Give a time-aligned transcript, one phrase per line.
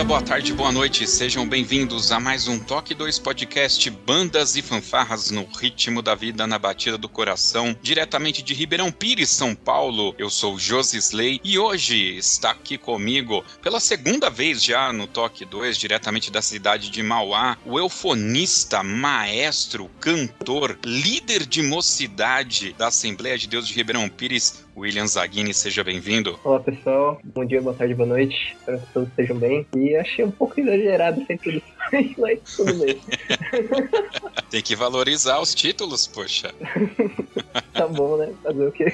[0.00, 1.06] Dia, boa tarde, boa noite.
[1.06, 6.46] Sejam bem-vindos a mais um Toque 2 Podcast Bandas e Fanfarras no ritmo da vida
[6.46, 10.14] na batida do coração, diretamente de Ribeirão Pires, São Paulo.
[10.16, 15.44] Eu sou Josi Slay e hoje está aqui comigo pela segunda vez já no Toque
[15.44, 23.36] 2, diretamente da cidade de Mauá, o eufonista, maestro, cantor, líder de mocidade da Assembleia
[23.36, 26.38] de Deus de Ribeirão Pires, William Zaghini, seja bem-vindo.
[26.44, 29.66] Olá pessoal, bom dia, boa tarde, boa noite, espero que todos estejam bem.
[29.76, 31.68] E achei um pouco exagerado essa introdução,
[32.18, 33.00] mas tudo bem.
[34.50, 36.54] Tem que valorizar os títulos, poxa.
[37.72, 38.32] tá bom, né?
[38.42, 38.86] Fazer o quê?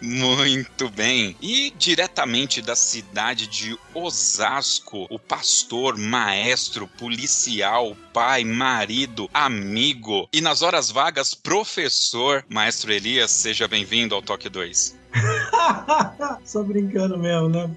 [0.00, 1.36] Muito bem.
[1.40, 10.62] E diretamente da cidade de Osasco, o pastor, maestro, policial, pai, marido, amigo e nas
[10.62, 14.96] horas vagas, professor, maestro Elias, seja bem-vindo ao Toque 2.
[16.44, 17.70] Só brincando mesmo, né?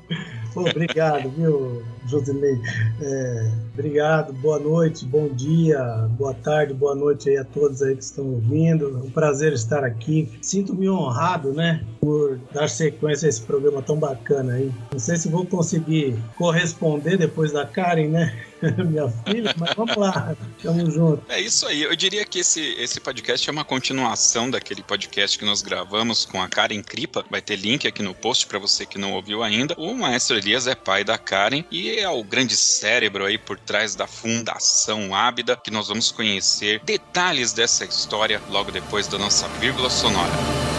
[0.54, 2.60] Pô, obrigado, viu, Josilei?
[3.02, 5.80] É, obrigado, boa noite, bom dia,
[6.18, 8.98] boa tarde, boa noite aí a todos aí que estão ouvindo.
[8.98, 10.30] É um prazer estar aqui.
[10.42, 14.72] Sinto-me honrado, né, por dar sequência a esse programa tão bacana aí.
[14.92, 18.49] Não sei se vou conseguir corresponder depois da Karen, né?
[18.86, 21.24] minha filha, mas vamos lá, tamo junto.
[21.30, 25.46] É isso aí, eu diria que esse, esse podcast é uma continuação daquele podcast que
[25.46, 28.98] nós gravamos com a Karen Kripa, vai ter link aqui no post para você que
[28.98, 29.76] não ouviu ainda.
[29.78, 33.96] O maestro Elias é pai da Karen e é o grande cérebro aí por trás
[33.96, 39.90] da Fundação Ábida, que nós vamos conhecer detalhes dessa história logo depois da nossa vírgula
[39.90, 40.79] sonora.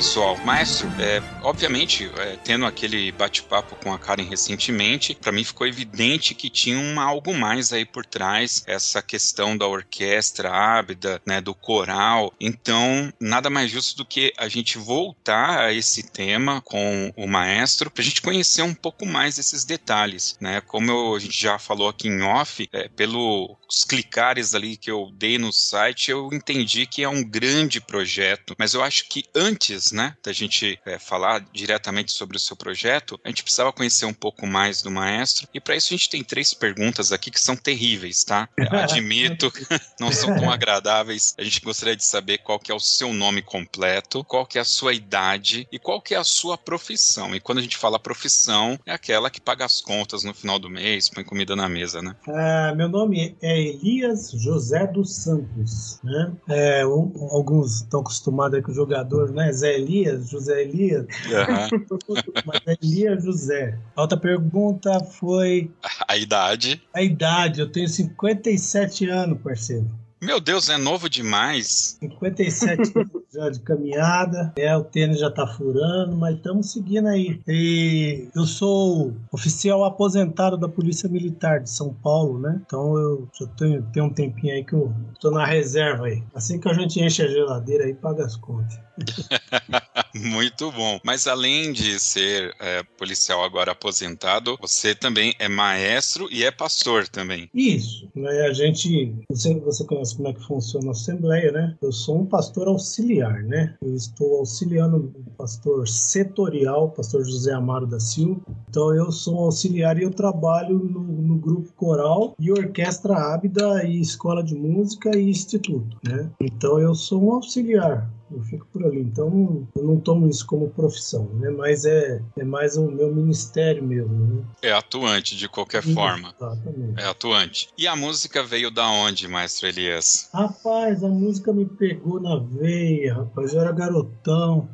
[0.00, 0.34] pessoal.
[0.46, 6.34] Maestro, é, obviamente, é, tendo aquele bate-papo com a Karen recentemente, para mim ficou evidente
[6.34, 11.54] que tinha um algo mais aí por trás, essa questão da orquestra ábida, né, do
[11.54, 12.32] coral.
[12.40, 17.90] Então, nada mais justo do que a gente voltar a esse tema com o maestro,
[17.90, 20.62] para a gente conhecer um pouco mais esses detalhes, né?
[20.62, 25.10] Como eu, a gente já falou aqui em off, é, pelos clicares ali que eu
[25.12, 29.89] dei no site, eu entendi que é um grande projeto, mas eu acho que antes
[29.90, 34.06] antes, né, da gente é, falar diretamente sobre o seu projeto, a gente precisava conhecer
[34.06, 35.48] um pouco mais do maestro.
[35.52, 38.48] E para isso a gente tem três perguntas aqui que são terríveis, tá?
[38.70, 39.52] Admito,
[39.98, 41.34] não são tão agradáveis.
[41.38, 44.60] A gente gostaria de saber qual que é o seu nome completo, qual que é
[44.60, 47.34] a sua idade e qual que é a sua profissão.
[47.34, 50.70] E quando a gente fala profissão, é aquela que paga as contas no final do
[50.70, 52.14] mês, põe comida na mesa, né?
[52.28, 56.32] Ah, meu nome é Elias José dos Santos, né?
[56.48, 59.52] É, um, alguns estão acostumados com o jogador, né?
[59.52, 61.06] Zé Elias, José Elias.
[61.26, 62.00] Uhum.
[62.46, 63.78] Mas é Elias José.
[63.96, 65.70] A outra pergunta foi.
[66.08, 66.82] A idade.
[66.94, 69.90] A idade, eu tenho 57 anos, parceiro.
[70.22, 71.96] Meu Deus, é novo demais.
[71.98, 77.40] 57 anos já de caminhada, é, o tênis já tá furando, mas estamos seguindo aí.
[77.48, 82.60] E eu sou oficial aposentado da Polícia Militar de São Paulo, né?
[82.66, 86.22] Então eu já tenho, tenho um tempinho aí que eu tô na reserva aí.
[86.34, 88.78] Assim que a gente enche a geladeira aí, paga as contas.
[90.14, 90.98] Muito bom.
[91.04, 97.08] Mas além de ser é, policial agora aposentado, você também é maestro e é pastor
[97.08, 97.48] também.
[97.54, 98.08] Isso.
[98.14, 98.42] Né?
[98.42, 99.14] A gente.
[99.30, 101.76] Você, você conhece como é que funciona a Assembleia, né?
[101.80, 103.74] Eu sou um pastor auxiliar, né?
[103.82, 108.40] Eu estou auxiliando o pastor setorial, pastor José Amaro da Silva.
[108.68, 113.84] Então eu sou um auxiliar e eu trabalho no, no grupo coral e orquestra Ábida
[113.84, 116.30] e escola de música e instituto, né?
[116.40, 119.00] Então eu sou um auxiliar eu fico por ali.
[119.00, 121.50] Então, eu não tomo isso como profissão, né?
[121.50, 124.44] Mas é, é mais o meu ministério mesmo, né?
[124.62, 126.34] É atuante de qualquer forma.
[126.36, 127.00] Exatamente.
[127.00, 127.68] É atuante.
[127.76, 130.28] E a música veio da onde, maestro Elias?
[130.32, 133.52] Rapaz, a música me pegou na veia, rapaz.
[133.52, 134.68] Eu era garotão.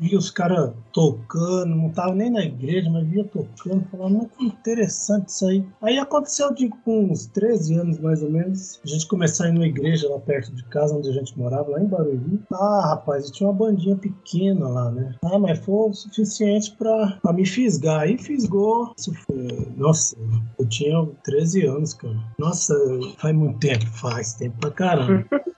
[0.00, 3.84] via os caras tocando, não tava nem na igreja, mas via tocando.
[3.90, 5.64] Falava, muito interessante isso aí.
[5.82, 9.52] Aí aconteceu de com uns 13 anos mais ou menos, a gente começar a ir
[9.52, 12.40] numa igreja lá perto de casa, onde a gente morava, lá em Barueri.
[12.52, 15.14] Ah, rapaz, tinha uma bandinha pequena lá, né?
[15.24, 18.00] Ah, mas foi o suficiente pra, pra me fisgar.
[18.00, 18.92] Aí fisgou.
[18.98, 20.16] Isso foi, nossa,
[20.58, 22.16] eu tinha 13 anos, cara.
[22.38, 22.74] Nossa,
[23.18, 25.26] faz muito tempo, faz tempo pra caramba.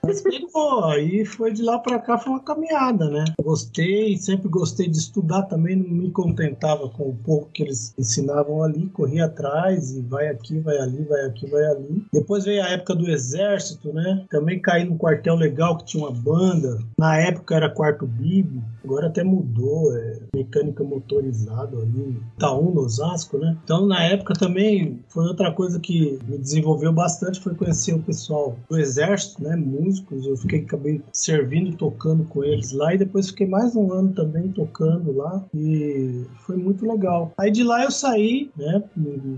[0.85, 3.23] Aí foi de lá pra cá, foi uma caminhada, né?
[3.41, 8.63] Gostei, sempre gostei de estudar também, não me contentava com o pouco que eles ensinavam
[8.63, 12.05] ali, corria atrás e vai aqui, vai ali, vai aqui, vai ali.
[12.11, 14.25] Depois veio a época do exército, né?
[14.29, 16.79] Também caí num quartel legal que tinha uma banda.
[16.97, 23.37] Na época era quarto bíblico, agora até mudou, é mecânica motorizada ali, Itaú, no Osasco,
[23.37, 23.57] né?
[23.63, 28.55] Então na época também foi outra coisa que me desenvolveu bastante, foi conhecer o pessoal
[28.69, 29.55] do exército, né?
[29.93, 34.13] Músicos, eu fiquei, acabei servindo tocando com eles lá e depois fiquei mais um ano
[34.13, 37.31] também tocando lá e foi muito legal.
[37.37, 38.83] Aí de lá eu saí, né?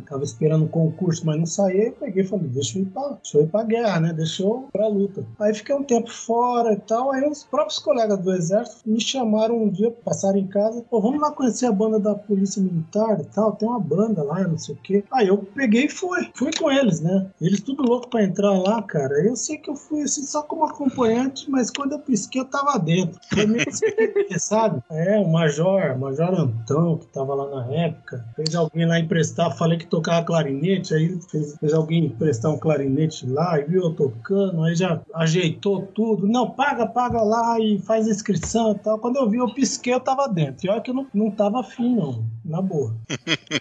[0.08, 3.18] Tava esperando um concurso, mas não saí, aí peguei e falei, deixa eu ir pra,
[3.22, 4.14] deixa eu ir guerra, né?
[4.14, 5.26] Deixa eu pra luta.
[5.40, 9.02] Aí fiquei um tempo fora e tal, aí os próprios os colegas do exército me
[9.02, 13.20] chamaram um dia, passaram em casa, pô, vamos lá conhecer a banda da polícia militar
[13.20, 15.04] e tal, tem uma banda lá, não sei o quê.
[15.12, 17.30] Aí eu peguei e fui, fui com eles, né?
[17.42, 19.16] Eles tudo louco pra entrar lá, cara.
[19.26, 22.78] Eu sei que eu fui assim só como acompanhante, mas quando eu pisquei eu tava
[22.80, 23.20] dentro.
[23.68, 24.82] Assim, sabe?
[24.90, 29.78] É, o Major, Major Antão, que tava lá na época, fez alguém lá emprestar, falei
[29.78, 34.64] que tocava clarinete, aí fez, fez alguém emprestar um clarinete lá, e viu eu tocando,
[34.64, 36.28] aí já ajeitou tudo.
[36.28, 39.00] Não, paga, paga lá e faz inscrição e tal.
[39.00, 40.66] Quando eu vi, eu pisquei, eu tava dentro.
[40.66, 42.35] E olha que eu não, não tava afim, não.
[42.46, 42.96] Na boa.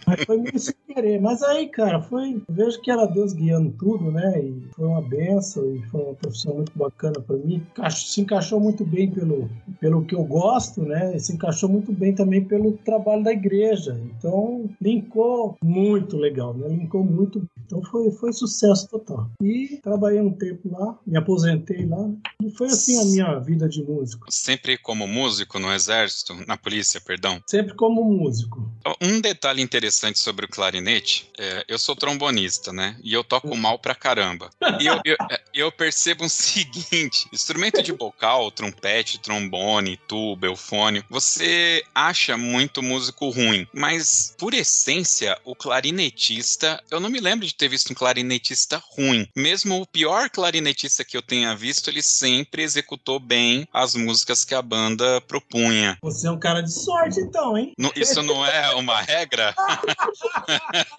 [0.06, 1.20] Mas foi meio sem querer.
[1.20, 2.42] Mas aí, cara, foi.
[2.48, 4.40] Vejo que era Deus guiando tudo, né?
[4.40, 7.66] E foi uma benção e foi uma profissão muito bacana para mim.
[7.90, 9.48] Se encaixou muito bem pelo,
[9.80, 11.16] pelo que eu gosto, né?
[11.16, 13.98] E se encaixou muito bem também pelo trabalho da igreja.
[14.18, 16.68] Então, linkou muito legal, né?
[16.68, 17.42] Linkou muito.
[17.64, 19.30] Então foi, foi sucesso total.
[19.40, 22.10] E trabalhei um tempo lá, me aposentei lá.
[22.42, 24.26] E foi assim a minha vida de músico.
[24.30, 27.40] Sempre como músico no exército, na polícia, perdão?
[27.48, 28.70] Sempre como músico.
[29.00, 32.96] Um detalhe interessante sobre o clarinete, é, eu sou trombonista, né?
[33.02, 34.50] E eu toco mal pra caramba.
[34.80, 41.04] E eu, eu, é, eu percebo o seguinte: instrumento de vocal, trompete, trombone, tuba, eufônio,
[41.08, 47.54] você acha muito músico ruim, mas por essência, o clarinetista, eu não me lembro de
[47.54, 49.26] ter visto um clarinetista ruim.
[49.34, 54.54] Mesmo o pior clarinetista que eu tenha visto, ele sempre executou bem as músicas que
[54.54, 55.98] a banda propunha.
[56.02, 57.72] Você é um cara de sorte, então, hein?
[57.96, 59.54] isso não é uma regra?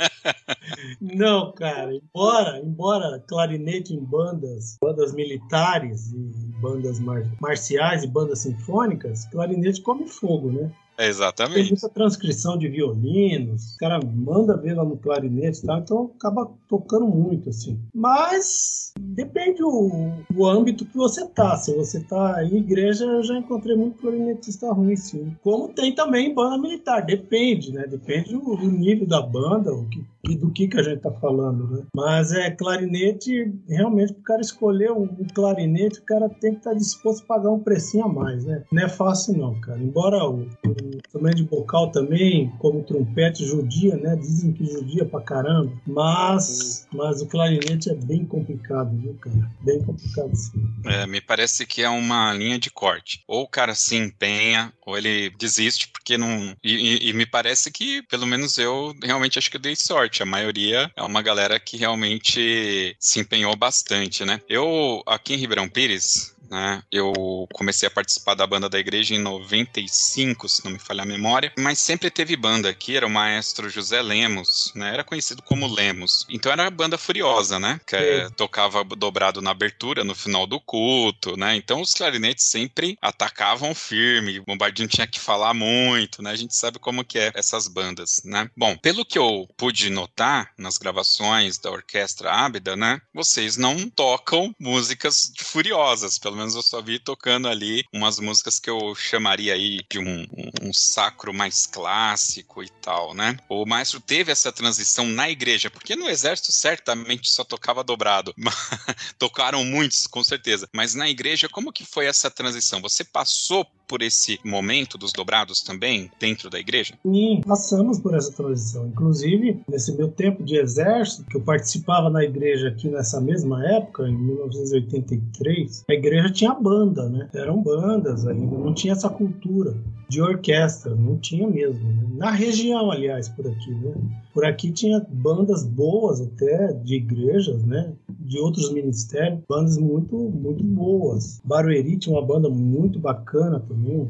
[1.01, 1.93] não, cara.
[1.93, 6.17] Embora, embora clarinete em bandas, bandas militares e
[6.61, 10.71] bandas mar marciais e bandas sinfônicas, clarinete come fogo, né?
[10.97, 11.55] Exatamente.
[11.55, 16.11] Tem muita transcrição de violinos, o cara manda ver lá no clarinete e tal, então
[16.17, 17.79] acaba tocando muito, assim.
[17.93, 21.57] Mas depende o, o âmbito que você tá.
[21.57, 25.35] Se você tá em igreja, eu já encontrei muito clarinetista ruim, sim.
[25.43, 27.85] Como tem também banda militar, depende, né?
[27.87, 31.11] Depende do, do nível da banda, o que e do que, que a gente está
[31.11, 31.83] falando, né?
[31.95, 36.77] Mas é clarinete, realmente, o cara escolher um, clarinete, o cara tem que estar tá
[36.77, 38.63] disposto a pagar um precinho a mais, né?
[38.71, 39.79] Não é fácil não, cara.
[39.79, 40.75] Embora o, o
[41.11, 44.15] também de vocal também, como trompete judia, né?
[44.15, 49.51] Dizem que judia pra caramba, mas, mas o clarinete é bem complicado, viu, cara?
[49.61, 50.63] Bem complicado sim.
[50.85, 53.23] É, me parece que é uma linha de corte.
[53.27, 56.55] Ou o cara se empenha, ou ele desiste porque não.
[56.63, 60.14] E, e, e me parece que, pelo menos eu, realmente acho que eu dei sorte
[60.15, 60.23] forte.
[60.23, 64.39] A maioria é uma galera que realmente se empenhou bastante, né?
[64.47, 66.81] Eu, aqui em Ribeirão Pires, né?
[66.91, 67.13] Eu
[67.53, 71.51] comecei a participar da banda da igreja em 95, se não me falha a memória,
[71.57, 74.93] mas sempre teve banda aqui, era o maestro José Lemos, né?
[74.93, 76.25] Era conhecido como Lemos.
[76.29, 77.79] Então era a banda furiosa, né?
[77.85, 81.55] Que é, tocava dobrado na abertura, no final do culto, né?
[81.55, 86.31] Então os clarinetes sempre atacavam firme, o bombardinho tinha que falar muito, né?
[86.31, 88.49] A gente sabe como que é essas bandas, né?
[88.55, 93.01] Bom, pelo que eu pude notar nas gravações da orquestra Ábida, né?
[93.13, 98.59] Vocês não tocam músicas furiosas, pelo pelo menos eu só vi tocando ali umas músicas
[98.59, 103.37] que eu chamaria aí de um, um, um sacro mais clássico e tal, né?
[103.47, 108.35] O maestro teve essa transição na igreja, porque no exército certamente só tocava dobrado.
[109.17, 110.67] Tocaram muitos, com certeza.
[110.73, 112.81] Mas na igreja, como que foi essa transição?
[112.81, 116.95] Você passou por esse momento dos dobrados também dentro da igreja?
[117.05, 118.87] Sim, passamos por essa transição.
[118.87, 124.07] Inclusive, nesse meu tempo de exército, que eu participava na igreja aqui nessa mesma época,
[124.07, 127.29] em 1983, a igreja tinha banda, né?
[127.33, 129.75] Eram bandas ainda, não tinha essa cultura
[130.07, 131.83] de orquestra, não tinha mesmo.
[131.83, 132.07] Né?
[132.17, 133.93] Na região, aliás, por aqui, né?
[134.35, 137.93] Por aqui tinha bandas boas até de igrejas, né?
[138.19, 141.39] De outros ministérios, bandas muito, muito boas.
[141.45, 144.09] Barueri tinha uma banda muito bacana também,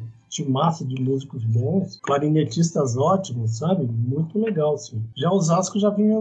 [0.49, 3.85] massa de músicos bons, clarinetistas ótimos, sabe?
[3.85, 4.99] Muito legal, sim.
[5.15, 6.17] Já os Osasco já vinha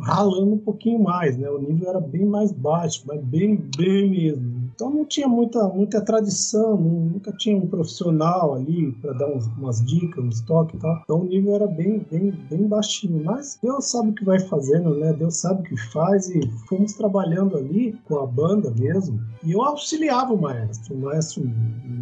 [0.00, 1.48] ralando um pouquinho mais, né?
[1.48, 4.49] O nível era bem mais baixo, mas bem, bem mesmo.
[4.80, 9.84] Então não tinha muita, muita tradição, nunca tinha um profissional ali para dar uns, umas
[9.84, 11.00] dicas, uns toques e tal.
[11.04, 13.22] Então o nível era bem, bem, bem baixinho.
[13.22, 15.12] Mas Deus sabe o que vai fazendo, né?
[15.12, 19.20] Deus sabe o que faz e fomos trabalhando ali com a banda mesmo.
[19.44, 21.42] E eu auxiliava o maestro, o maestro,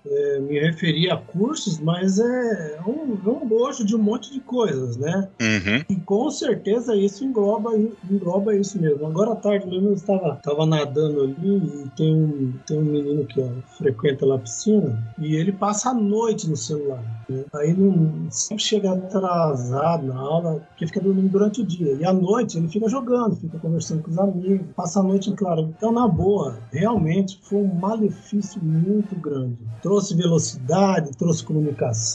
[0.05, 4.97] É, me referi a cursos, mas é um, um bojo de um monte de coisas,
[4.97, 5.29] né?
[5.41, 5.83] Uhum.
[5.89, 7.71] E com certeza isso engloba,
[8.09, 9.05] engloba isso mesmo.
[9.05, 13.25] Agora à tarde mesmo eu estava, estava nadando ali e tem um, tem um menino
[13.25, 17.03] que ó, frequenta lá a piscina e ele passa a noite no celular.
[17.29, 17.45] Né?
[17.55, 21.93] Aí não, sempre chega atrasado na aula, porque fica dormindo durante o dia.
[21.93, 25.35] E à noite ele fica jogando, fica conversando com os amigos, passa a noite em
[25.35, 25.73] claro.
[25.77, 29.57] Então, na boa, realmente foi um malefício muito grande.
[29.81, 32.08] Trouxe velocidade, trouxe comunicação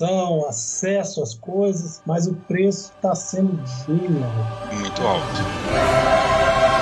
[0.49, 3.63] acesso às coisas, mas o preço está sendo.
[4.73, 6.74] Muito alto.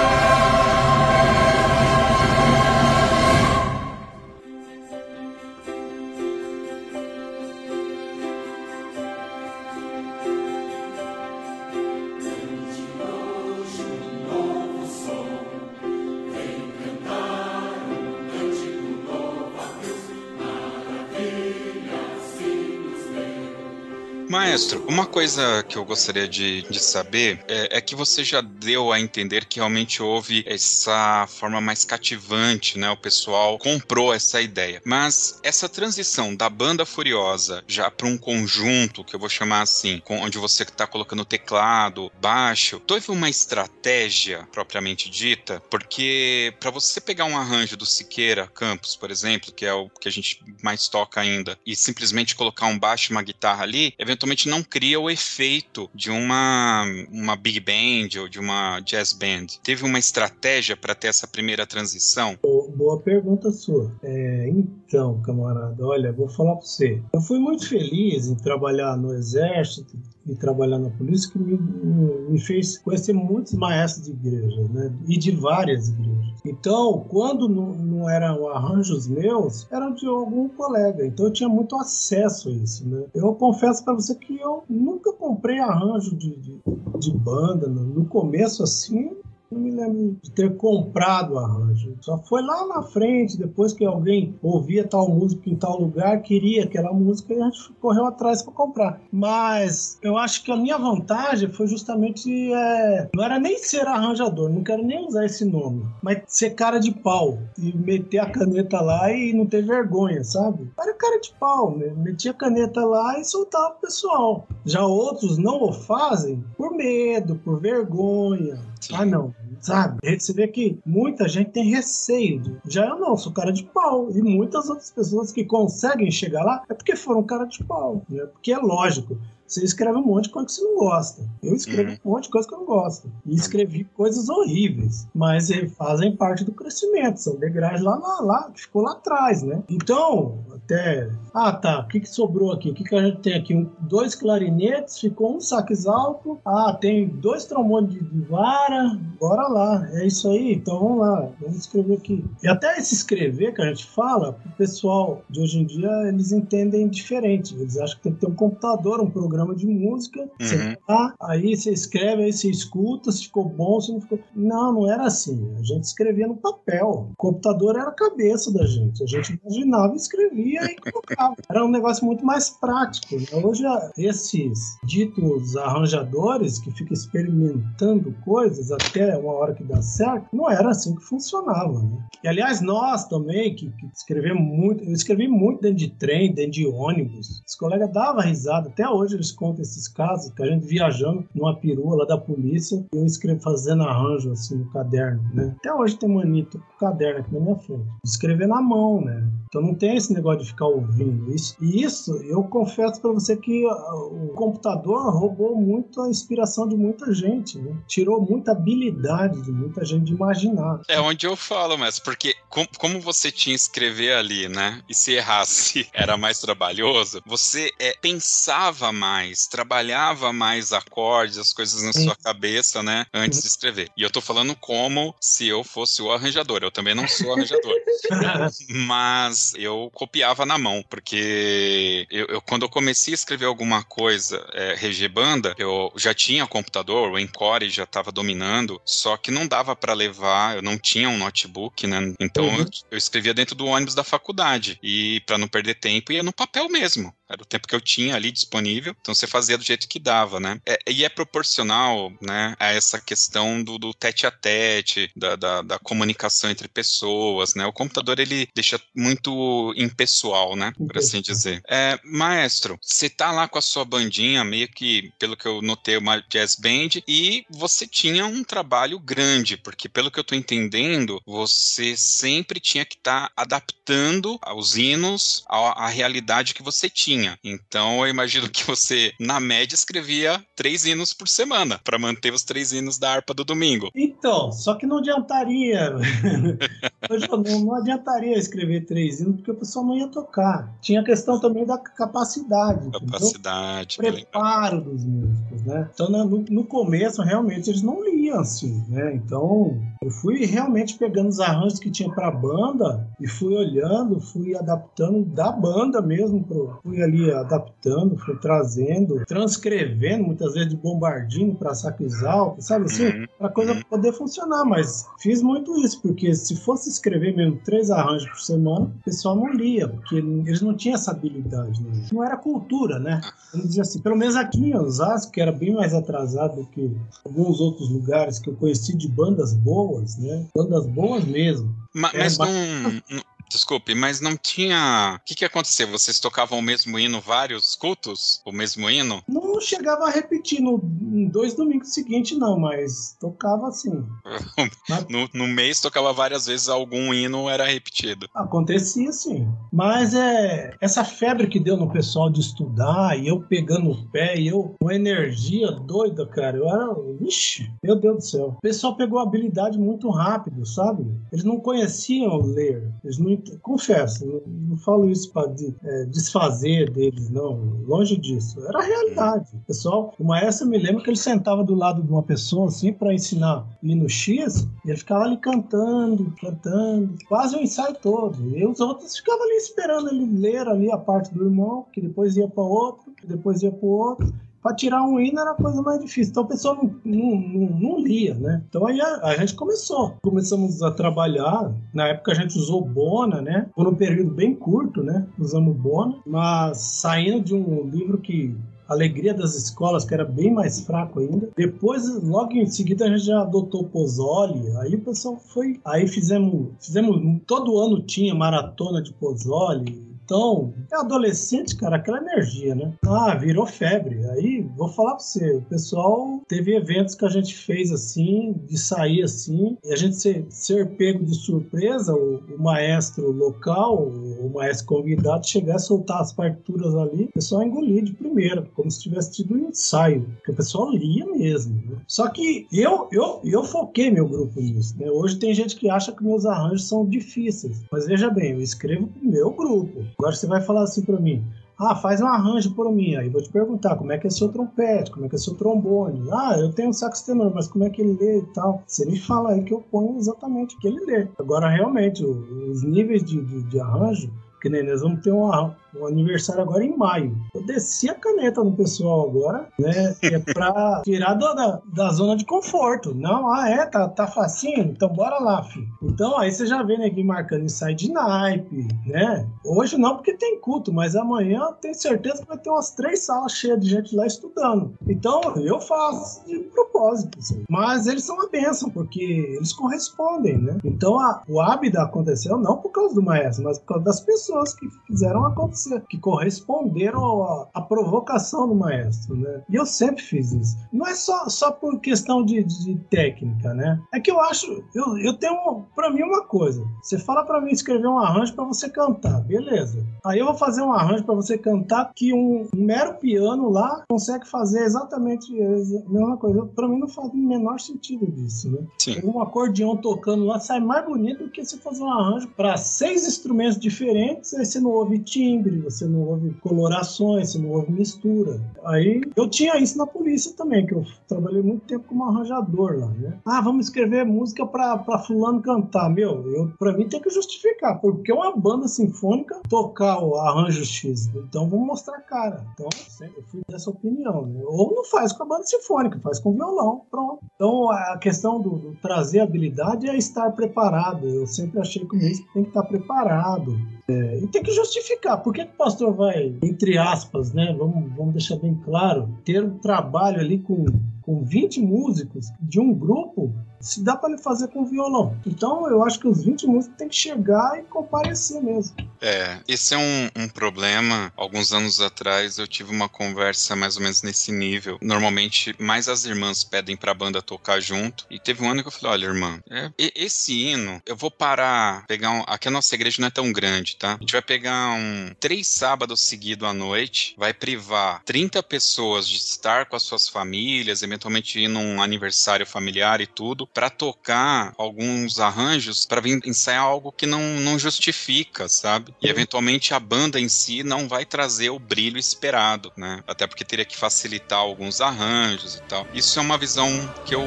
[24.53, 28.93] Maestro, uma coisa que eu gostaria de, de saber é, é, que você já deu
[28.93, 32.91] a entender que realmente houve essa forma mais cativante, né?
[32.91, 34.83] O pessoal comprou essa ideia.
[34.85, 40.03] Mas essa transição da banda furiosa já para um conjunto, que eu vou chamar assim,
[40.05, 45.63] com, onde você está colocando teclado, baixo, teve uma estratégia propriamente dita?
[45.71, 50.09] Porque para você pegar um arranjo do Siqueira Campos, por exemplo, que é o que
[50.09, 54.42] a gente mais toca ainda, e simplesmente colocar um baixo e uma guitarra ali, eventualmente
[54.43, 59.47] eventualmente não cria o efeito de uma, uma big band ou de uma jazz band.
[59.63, 62.37] Teve uma estratégia para ter essa primeira transição?
[62.43, 63.93] Boa pergunta sua.
[64.03, 67.01] É, então, camarada, olha, vou falar para você.
[67.13, 72.39] Eu fui muito feliz em trabalhar no exército, e trabalhar na polícia que me, me,
[72.41, 74.93] fez conhecer muitos maestros de igreja, né?
[75.09, 76.41] E de várias igrejas.
[76.45, 81.07] Então, quando não, não eram arranjos meus, eram de algum colega.
[81.07, 83.05] Então, eu tinha muito acesso a isso, né?
[83.15, 86.61] Eu confesso para você que eu nunca comprei arranjo de, de,
[86.99, 87.67] de banda.
[87.69, 89.13] No começo, assim,
[89.53, 91.95] não me lembro de ter comprado o arranjo.
[92.01, 96.65] Só foi lá na frente, depois que alguém ouvia tal música em tal lugar, queria
[96.65, 99.01] aquela música e a gente correu atrás para comprar.
[99.13, 102.53] Mas eu acho que a minha vantagem foi justamente.
[102.53, 106.79] É, não era nem ser arranjador, não quero nem usar esse nome, mas ser cara
[106.79, 110.71] de pau e meter a caneta lá e não ter vergonha, sabe?
[110.79, 111.93] Era cara de pau, né?
[111.97, 114.47] metia a caneta lá e soltava o pessoal.
[114.65, 118.59] Já outros não o fazem por medo, por vergonha.
[118.81, 118.95] Sim.
[118.97, 119.99] Ah, não sabe?
[120.19, 122.61] Você vê que muita gente tem receio.
[122.69, 124.11] Já eu não, sou cara de pau.
[124.11, 128.03] E muitas outras pessoas que conseguem chegar lá é porque foram cara de pau.
[128.09, 128.27] Né?
[128.27, 129.17] Porque é lógico.
[129.53, 131.23] Você escreve um monte de coisa que você não gosta.
[131.43, 131.99] Eu escrevo uhum.
[132.07, 133.13] um monte de coisa que eu não gosto.
[133.27, 135.07] E escrevi coisas horríveis.
[135.15, 137.19] Mas fazem parte do crescimento.
[137.19, 139.63] São degraus lá, lá, lá, que ficou lá atrás, né?
[139.69, 141.11] Então, até.
[141.35, 141.81] Ah, tá.
[141.81, 142.71] O que, que sobrou aqui?
[142.71, 143.55] O que, que a gente tem aqui?
[143.55, 146.41] Um, dois clarinetes, ficou um sax alto.
[146.47, 148.99] Ah, tem dois trombones de, de vara.
[149.21, 149.87] Bora lá.
[149.93, 150.55] É isso aí.
[150.55, 151.29] Então vamos lá.
[151.43, 152.25] Vamos escrever aqui.
[152.43, 156.33] E até esse escrever que a gente fala, o pessoal de hoje em dia, eles
[156.33, 157.55] entendem diferente.
[157.55, 160.21] Eles acham que tem que ter um computador, um programa de música.
[160.21, 160.29] Uhum.
[160.41, 164.19] Você tá, aí você escreve, aí você escuta, se ficou bom, se não ficou.
[164.35, 165.55] Não, não era assim.
[165.59, 167.09] A gente escrevia no papel.
[167.13, 169.03] O computador era a cabeça da gente.
[169.03, 171.35] A gente imaginava escrevia e colocava.
[171.49, 173.17] Era um negócio muito mais prático.
[173.17, 173.27] Né?
[173.43, 173.63] Hoje,
[173.97, 180.71] esses ditos arranjadores que ficam experimentando coisas até uma hora que dá certo, não era
[180.71, 181.83] assim que funcionava.
[181.83, 181.99] Né?
[182.23, 186.53] E aliás, nós também, que, que escrevemos muito, eu escrevi muito dentro de trem, dentro
[186.53, 187.43] de ônibus.
[187.47, 191.57] Os colegas davam risada, até hoje eles contam esses casos, que a gente viajando numa
[191.57, 195.55] perua da polícia, e eu escrevo fazendo arranjo assim no caderno, né?
[195.59, 197.87] Até hoje tem manito com caderno aqui na minha frente.
[198.05, 199.29] Escrever na mão, né?
[199.53, 201.55] Então não tem esse negócio de ficar ouvindo isso.
[201.61, 206.75] E isso, eu confesso para você que ah, o computador roubou muito a inspiração de
[206.75, 207.77] muita gente, né?
[207.87, 210.81] Tirou muita habilidade de muita gente de imaginar.
[210.89, 214.81] É onde eu falo, mas porque com, como você tinha escrever ali, né?
[214.89, 219.12] E se errasse era mais trabalhoso, você é, pensava mais,
[219.51, 222.05] trabalhava mais acordes, as coisas na Sim.
[222.05, 223.07] sua cabeça, né?
[223.13, 223.43] Antes Sim.
[223.43, 223.89] de escrever.
[223.97, 226.61] E eu tô falando como se eu fosse o arranjador.
[226.63, 227.75] Eu também não sou arranjador.
[228.71, 234.45] mas eu copiava na mão, porque eu, eu, quando eu comecei a escrever alguma coisa,
[234.53, 239.47] é, reger banda, eu já tinha computador, o Encore já estava dominando, só que não
[239.47, 242.15] dava para levar, eu não tinha um notebook, né?
[242.21, 242.61] Então uhum.
[242.61, 246.33] eu, eu, escrevia dentro do ônibus da faculdade e para não perder tempo ia no
[246.33, 247.13] papel mesmo.
[247.33, 250.39] Era o tempo que eu tinha ali disponível, então você fazia do jeito que dava,
[250.39, 250.61] né?
[250.67, 255.63] É, e é proporcional, né, a essa questão do, do tete a tete, da, da,
[255.63, 257.65] da comunicação entre pessoas, né?
[257.67, 260.73] O computador ele deixa muito impessoal pessoal, né?
[260.77, 261.63] Por assim dizer.
[261.69, 265.97] É, maestro, você tá lá com a sua bandinha, meio que, pelo que eu notei,
[265.97, 271.21] uma jazz band, e você tinha um trabalho grande, porque pelo que eu tô entendendo,
[271.27, 277.32] você sempre tinha que estar tá adaptando os hinos à, à realidade que você tinha.
[277.43, 282.43] Então eu imagino que você, na média, escrevia três hinos por semana, para manter os
[282.43, 283.91] três hinos da harpa do domingo.
[283.95, 285.93] Então, só que não adiantaria.
[287.29, 290.73] não, não adiantaria escrever três hinos, porque o pessoal não ia tocar.
[290.81, 292.91] Tinha a questão também da capacidade.
[292.91, 293.97] Capacidade.
[293.99, 295.91] Então, preparo dos músicos, né?
[295.93, 299.15] Então, no, no, começo, realmente, eles não liam assim, né?
[299.15, 304.57] Então, eu fui realmente pegando os arranjos que tinha pra banda e fui olhando, fui
[304.57, 306.43] adaptando da banda mesmo.
[306.45, 312.87] Pro, fui ali adaptando, fui trazendo, transcrevendo, muitas vezes de bombardino para saques altos, sabe
[312.87, 313.07] assim?
[313.07, 313.27] Uhum.
[313.39, 313.83] Pra coisa uhum.
[313.83, 318.87] poder funcionar, mas fiz muito isso, porque se fosse escrever mesmo três arranjos por semana,
[318.87, 321.83] o pessoal não lia, porque eles não tinham essa habilidade.
[321.83, 322.07] Né?
[322.13, 323.21] Não era cultura, né?
[323.53, 326.91] Vamos dizer assim, pelo menos aqui em Osasco, que era bem mais atrasado do que
[327.25, 330.47] alguns outros lugares que eu conheci de bandas boas, né?
[330.55, 331.75] Bandas boas mesmo.
[331.95, 333.23] Mas, mas não,
[333.53, 335.19] Desculpe, mas não tinha.
[335.21, 335.87] O que, que aconteceu?
[335.89, 338.41] Vocês tocavam o mesmo hino vários cultos?
[338.47, 339.23] O mesmo hino?
[339.29, 343.91] Não chegava a repetir no, em dois domingos seguintes, não, mas tocava assim.
[345.11, 348.27] no, no mês tocava várias vezes, algum hino era repetido.
[348.35, 349.47] Acontecia sim.
[349.71, 354.39] Mas é essa febre que deu no pessoal de estudar, e eu pegando o pé,
[354.39, 356.57] e eu com energia doida, cara.
[356.57, 356.93] Eu era.
[357.21, 358.57] Ixi, meu Deus do céu.
[358.57, 361.05] O pessoal pegou habilidade muito rápido, sabe?
[361.31, 362.91] Eles não conheciam ler.
[363.05, 363.42] Eles não.
[363.61, 367.83] Confesso, não, falo isso para de, é, desfazer deles, não.
[367.87, 368.61] Longe disso.
[368.67, 369.51] Era a realidade.
[369.55, 372.93] O pessoal, o maestro me lembra que ele sentava do lado de uma pessoa assim
[372.93, 378.57] para ensinar no X, e ele ficava ali cantando, cantando, quase o ensaio todo.
[378.57, 382.37] E os outros ficavam ali esperando ele ler ali a parte do irmão, que depois
[382.37, 385.83] ia para outro, que depois ia para outro para tirar um hino era a coisa
[385.83, 386.31] mais difícil.
[386.31, 388.63] Então a pessoa não, não, não, não lia, né?
[388.69, 390.17] Então aí a, a, gente começou.
[390.23, 391.73] Começamos a trabalhar.
[391.93, 393.67] Na época a gente usou Bona, né?
[393.75, 395.27] Por um período bem curto, né?
[395.39, 396.17] Usamos Bona.
[396.25, 398.55] Mas saindo de um livro que
[398.89, 401.49] Alegria das Escolas, que era bem mais fraco ainda.
[401.57, 404.77] Depois, logo em seguida, a gente já adotou Pozzoli.
[404.79, 405.81] Aí o pessoal foi.
[405.85, 406.69] Aí fizemos.
[406.81, 407.41] Fizemos.
[407.47, 412.95] Todo ano tinha maratona de Pozzoli então, é adolescente, cara, aquela energia, né?
[413.05, 414.27] Ah, virou febre.
[414.31, 418.79] Aí, vou falar pra você, o pessoal teve eventos que a gente fez assim, de
[418.79, 424.51] sair assim, e a gente ser, ser pego de surpresa, o, o maestro local, o,
[424.55, 429.03] maestro convidado, chegar a soltar as partituras ali, o pessoal engolir de primeira, como se
[429.03, 431.75] tivesse tido um ensaio, que o pessoal lia mesmo.
[431.75, 431.99] Né?
[432.09, 435.11] Só que eu, eu, eu foquei meu grupo nisso, né?
[435.11, 439.09] Hoje tem gente que acha que meus arranjos são difíceis, mas veja bem, eu escrevo
[439.09, 440.03] pro meu grupo.
[440.23, 441.45] Agora você vai falar assim para mim:
[441.77, 443.17] ah, faz um arranjo por mim.
[443.17, 445.55] Aí vou te perguntar como é que é seu trompete, como é que é seu
[445.55, 446.29] trombone.
[446.31, 448.85] Ah, eu tenho um sax tenor, mas como é que ele lê e tal.
[448.87, 451.27] Você me fala aí que eu ponho exatamente o que ele lê.
[451.37, 454.31] Agora, realmente, os níveis de, de, de arranjo,
[454.63, 455.51] que nem nós vamos ter um,
[455.99, 457.37] o aniversário agora em maio.
[457.53, 460.15] Eu desci a caneta no pessoal agora, né?
[460.23, 463.13] É pra tirar da, da zona de conforto.
[463.13, 464.85] Não, ah, é, tá, tá facinho?
[464.85, 465.89] Então bora lá, filho.
[466.01, 469.49] Então aí você já vê aqui marcando ensaio de naipe, né?
[469.65, 473.53] Hoje não, porque tem culto, mas amanhã tenho certeza que vai ter umas três salas
[473.53, 474.95] cheias de gente lá estudando.
[475.09, 477.37] Então eu faço de propósito.
[477.39, 477.65] Assim.
[477.69, 479.23] Mas eles são uma bênção, porque
[479.57, 480.79] eles correspondem, né?
[480.85, 484.52] Então a, o hábito aconteceu não por causa do maestro, mas por causa das pessoas
[484.79, 489.63] que fizeram acontecer que corresponderam à, provocação do maestro, né?
[489.69, 490.77] E eu sempre fiz isso.
[490.93, 494.01] Não é só, só por questão de, de técnica, né?
[494.13, 496.85] É que eu acho, eu, eu tenho para mim uma coisa.
[497.03, 500.05] Você fala para mim escrever um arranjo para você cantar, beleza?
[500.25, 504.05] Aí eu vou fazer um arranjo para você cantar que um, um mero piano lá
[504.09, 506.65] consegue fazer exatamente a mesma coisa.
[506.67, 508.79] Para mim não faz o menor sentido disso, né?
[508.99, 509.21] Sim.
[509.25, 513.27] Um acordeão tocando lá sai mais bonito do que você fazer um arranjo para seis
[513.27, 518.61] instrumentos diferentes, você não ouve timbre você não ouve colorações, você não ouve mistura.
[518.85, 523.09] Aí eu tinha isso na polícia também, que eu trabalhei muito tempo como arranjador lá,
[523.09, 523.39] né?
[523.45, 526.11] Ah, vamos escrever música pra, pra fulano cantar.
[526.11, 531.31] Meu, eu, pra mim tem que justificar, porque uma banda sinfônica tocar o arranjo X,
[531.35, 532.65] então vamos mostrar a cara.
[532.75, 532.89] Então,
[533.37, 534.63] eu fui dessa opinião, né?
[534.65, 537.41] Ou não faz com a banda sinfônica, faz com violão, pronto.
[537.55, 541.29] Então a questão do, do trazer habilidade é estar preparado.
[541.29, 543.77] Eu sempre achei que o músico tem que estar preparado.
[544.13, 545.43] É, e tem que justificar.
[545.43, 547.75] Por que, que o pastor vai, entre aspas, né?
[547.79, 550.85] Vamos, vamos deixar bem claro, ter um trabalho ali com,
[551.23, 555.37] com 20 músicos de um grupo se dá para ele fazer com violão.
[555.45, 558.97] Então eu acho que os 20 músicos tem que chegar e comparecer mesmo.
[559.21, 561.33] É, esse é um, um, problema.
[561.37, 564.99] Alguns anos atrás eu tive uma conversa mais ou menos nesse nível.
[565.03, 568.27] Normalmente, mais as irmãs pedem pra banda tocar junto.
[568.31, 572.07] E teve um ano que eu falei: olha, irmã, é, esse hino, eu vou parar,
[572.07, 572.45] pegar um.
[572.47, 574.15] Aqui a nossa igreja não é tão grande, tá?
[574.15, 579.37] A gente vai pegar um três sábados seguidos à noite, vai privar 30 pessoas de
[579.37, 585.39] estar com as suas famílias, eventualmente ir num aniversário familiar e tudo para tocar alguns
[585.39, 589.15] arranjos para vir ensaiar algo que não, não justifica, sabe?
[589.23, 593.23] E eventualmente a banda em si não vai trazer o brilho esperado, né?
[593.27, 596.07] Até porque teria que facilitar alguns arranjos e tal.
[596.15, 596.89] Isso é uma visão
[597.25, 597.45] que eu,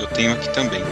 [0.00, 0.82] eu tenho aqui também.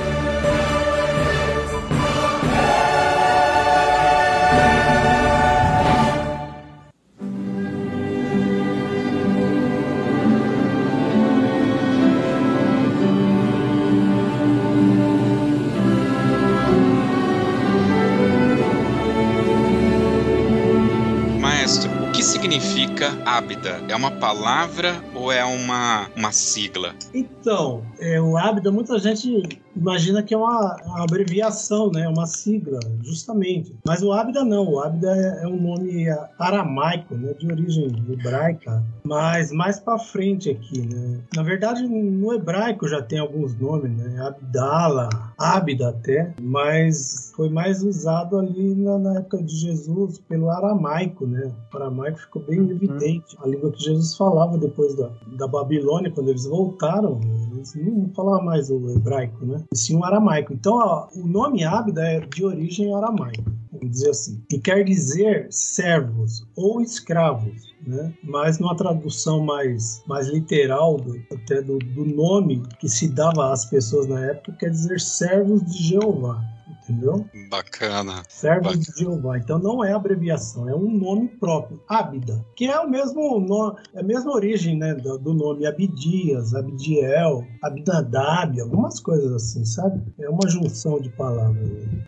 [22.46, 23.82] Significa Ábida?
[23.88, 26.94] É uma palavra ou é uma, uma sigla?
[27.12, 32.08] Então, é, o Ábida, muita gente imagina que é uma, uma abreviação, né?
[32.08, 33.74] Uma sigla, justamente.
[33.84, 34.68] Mas o Abda não.
[34.68, 36.06] O Abda é, é um nome
[36.38, 37.34] aramaico, né?
[37.34, 38.82] De origem hebraica.
[39.04, 41.20] Mas mais para frente aqui, né?
[41.34, 44.20] Na verdade, no hebraico já tem alguns nomes, né?
[44.20, 45.08] Abdala,
[45.38, 46.34] Abda até.
[46.40, 51.52] Mas foi mais usado ali na, na época de Jesus pelo aramaico, né?
[51.72, 52.70] O aramaico ficou bem uhum.
[52.70, 53.36] evidente.
[53.40, 57.20] A língua que Jesus falava depois da, da Babilônia, quando eles voltaram,
[57.52, 59.62] eles não falavam mais o hebraico, né?
[59.72, 60.52] E sim o aramaico.
[60.52, 64.42] Então, ó, o nome Abda é de origem aramaica, vamos dizer assim.
[64.50, 67.74] E quer dizer servos ou escravos.
[67.86, 68.12] Né?
[68.22, 73.64] Mas numa tradução mais, mais literal do, até do, do nome que se dava às
[73.64, 76.55] pessoas na época, quer dizer servos de Jeová
[76.88, 77.28] entendeu?
[77.50, 78.22] Bacana.
[78.28, 78.84] Servos Bacana.
[78.84, 79.38] de Jeová.
[79.38, 84.00] Então não é abreviação, é um nome próprio, Abida, que é o mesmo nome, é
[84.00, 90.02] a mesma origem, né, do, do nome Abidias, Abidiel, Abinadab, algumas coisas assim, sabe?
[90.20, 91.56] É uma junção de palavras.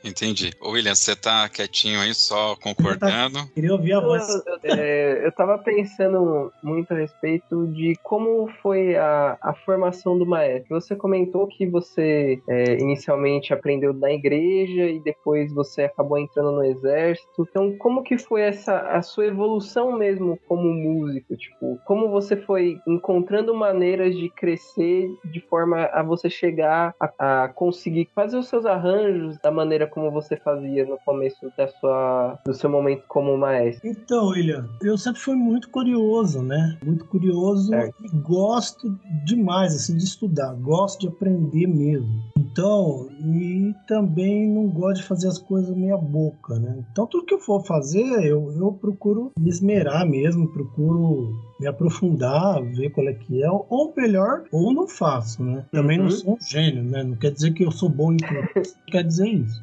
[0.05, 0.53] Entendi.
[0.63, 3.47] William, você tá quietinho aí, só concordando?
[3.55, 4.29] Queria ouvir a voz.
[4.29, 10.19] Eu, eu, é, eu tava pensando muito a respeito de como foi a, a formação
[10.19, 10.81] do maestro.
[10.81, 16.53] Você comentou que você é, inicialmente aprendeu na igreja igreja e depois você acabou entrando
[16.53, 17.47] no exército.
[17.49, 21.37] Então, como que foi essa a sua evolução mesmo como músico?
[21.37, 27.49] Tipo, como você foi encontrando maneiras de crescer de forma a você chegar a, a
[27.49, 32.55] conseguir fazer os seus arranjos da maneira como você fazia no começo da sua, do
[32.55, 33.89] seu momento como maestro?
[33.89, 36.79] Então, William, eu sempre fui muito curioso, né?
[36.85, 38.89] Muito curioso e gosto
[39.25, 42.09] demais assim de estudar, gosto de aprender mesmo.
[42.37, 46.85] Então, e também não gosto de fazer as coisas meia boca, né?
[46.93, 52.63] Então tudo que eu for fazer, eu, eu procuro me esmerar mesmo, procuro me aprofundar,
[52.63, 55.65] ver qual é que é, ou melhor, ou não faço, né?
[55.73, 56.05] Também uhum.
[56.05, 57.03] não sou um gênio, né?
[57.03, 59.61] Não quer dizer que eu sou bom em tudo, não quer dizer isso.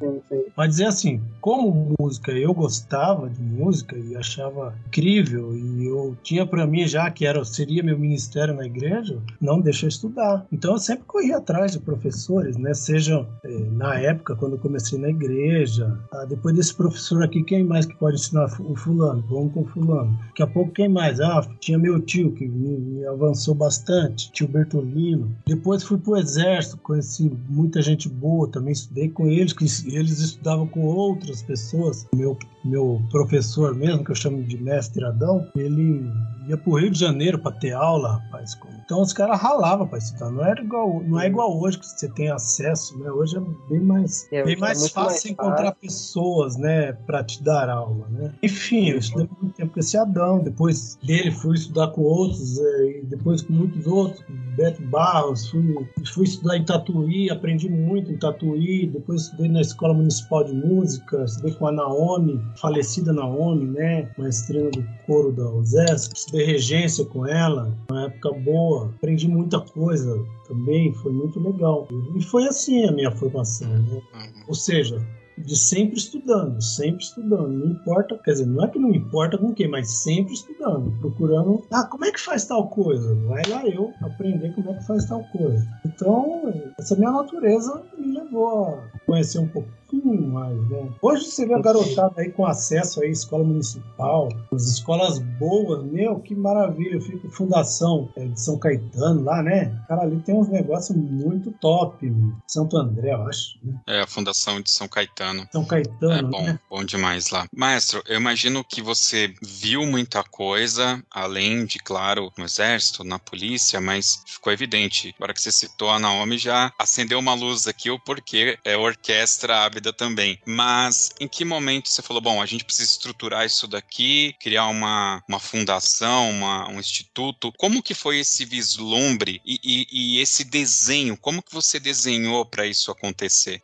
[0.56, 6.46] Mas dizer assim, como música, eu gostava de música e achava incrível, e eu tinha
[6.46, 10.46] para mim já que era seria meu ministério na igreja, não deixa eu estudar.
[10.52, 12.74] Então eu sempre corri atrás de professores, né?
[12.74, 17.64] Sejam é, na época, quando eu comecei na igreja, ah, depois desse professor aqui, quem
[17.64, 19.24] mais que pode ensinar o fulano?
[19.28, 20.18] Vamos com o fulano.
[20.28, 21.20] Daqui a pouco, quem mais?
[21.20, 25.34] Ah, tinha meu tio, que me, me, avançou bastante, tio Bertolino.
[25.46, 30.66] Depois fui pro exército, conheci muita gente boa, também estudei com eles, que eles estudavam
[30.66, 32.06] com outras pessoas.
[32.14, 36.10] Meu, meu professor mesmo, que eu chamo de mestre Adão, ele
[36.48, 38.56] ia pro Rio de Janeiro para ter aula, rapaz.
[38.84, 40.30] Então os caras ralavam para estudar.
[40.30, 43.10] Não era igual, não é igual hoje que você tem acesso, né?
[43.10, 45.80] Hoje é bem mais, é, bem mais é fácil mais encontrar fácil.
[45.80, 48.32] pessoas, né, para te dar aula, né?
[48.42, 50.38] Enfim, eu estudei muito tempo com esse Adão.
[50.38, 54.24] Depois dele fui estudar com outros, é, e depois com muitos outros,
[54.56, 55.50] Beto Barros.
[55.50, 58.86] Fui, fui estudar em Tatuí, aprendi muito em Tatuí.
[58.86, 64.10] Depois estudei na Escola Municipal de Música, estudei com a Naomi, falecida Naomi, né?
[64.18, 66.16] Maestrina do coro da Exército.
[66.16, 68.86] Estudei regência com ela, uma época boa.
[68.96, 71.88] Aprendi muita coisa também, foi muito legal.
[72.14, 74.00] E foi assim a minha formação, né?
[74.14, 74.44] Uhum.
[74.48, 75.00] Ou seja,
[75.38, 77.48] de sempre estudando, sempre estudando.
[77.48, 81.62] Não importa, quer dizer, não é que não importa com quem, mas sempre estudando, procurando.
[81.70, 83.14] Ah, como é que faz tal coisa?
[83.26, 85.66] Vai lá eu aprender como é que faz tal coisa.
[85.84, 90.88] Então, essa minha natureza me levou a conhecer um pouquinho mais, né?
[91.00, 96.18] Hoje você vê a garotada aí com acesso à escola municipal, as escolas boas, meu,
[96.18, 96.94] que maravilha.
[96.94, 99.80] Eu fico fundação é, de São Caetano lá, né?
[99.88, 102.12] Cara, ali tem uns negócios muito top,
[102.46, 103.58] Santo André, eu acho.
[103.62, 103.74] Né?
[103.86, 105.46] É, a fundação de São Caetano.
[105.52, 106.58] São Caetano, É bom, né?
[106.68, 107.46] bom demais lá.
[107.54, 109.32] Maestro, eu imagino que você
[109.66, 115.12] viu muita coisa, além de, claro, no exército, na polícia, mas ficou evidente.
[115.16, 119.64] Agora que você citou a Naomi, já acendeu uma luz aqui, o porquê é orquestra
[119.64, 120.38] Ábida também.
[120.46, 125.20] Mas em que momento você falou, bom, a gente precisa estruturar isso daqui, criar uma,
[125.28, 127.52] uma fundação, uma, um instituto?
[127.58, 131.16] Como que foi esse vislumbre e, e, e esse desenho?
[131.16, 133.60] Como que você desenhou para isso acontecer?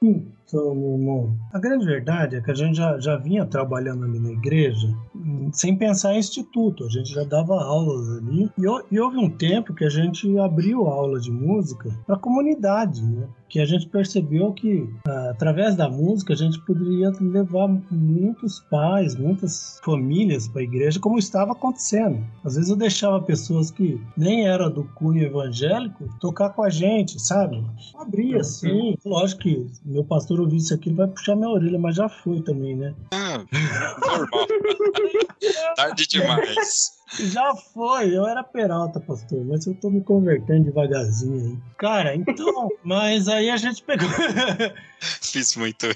[0.53, 4.21] Então, meu irmão, a grande verdade é que a gente já, já vinha trabalhando ali
[4.21, 4.87] na igreja
[5.17, 6.85] hum, sem pensar em instituto.
[6.85, 8.51] A gente já dava aulas ali.
[8.59, 13.03] E, e houve um tempo que a gente abriu aula de música para a comunidade,
[13.03, 13.27] né?
[13.53, 19.15] Que a gente percebeu que ah, através da música a gente poderia levar muitos pais,
[19.15, 22.25] muitas famílias para a igreja, como estava acontecendo.
[22.43, 27.21] Às vezes eu deixava pessoas que nem era do cunho evangélico tocar com a gente,
[27.21, 27.63] sabe?
[27.95, 28.97] Abria assim.
[29.05, 32.75] Lógico que meu pastor ouvir isso aqui vai puxar minha orelha, mas já foi também,
[32.75, 32.95] né?
[33.13, 33.45] Ah,
[34.01, 34.47] normal.
[35.77, 37.02] Tarde demais.
[37.19, 41.59] Já foi, eu era Peralta, pastor, mas eu tô me convertendo devagarzinho aí.
[41.77, 44.09] Cara, então, mas aí a gente pegou.
[45.01, 45.87] Fiz muito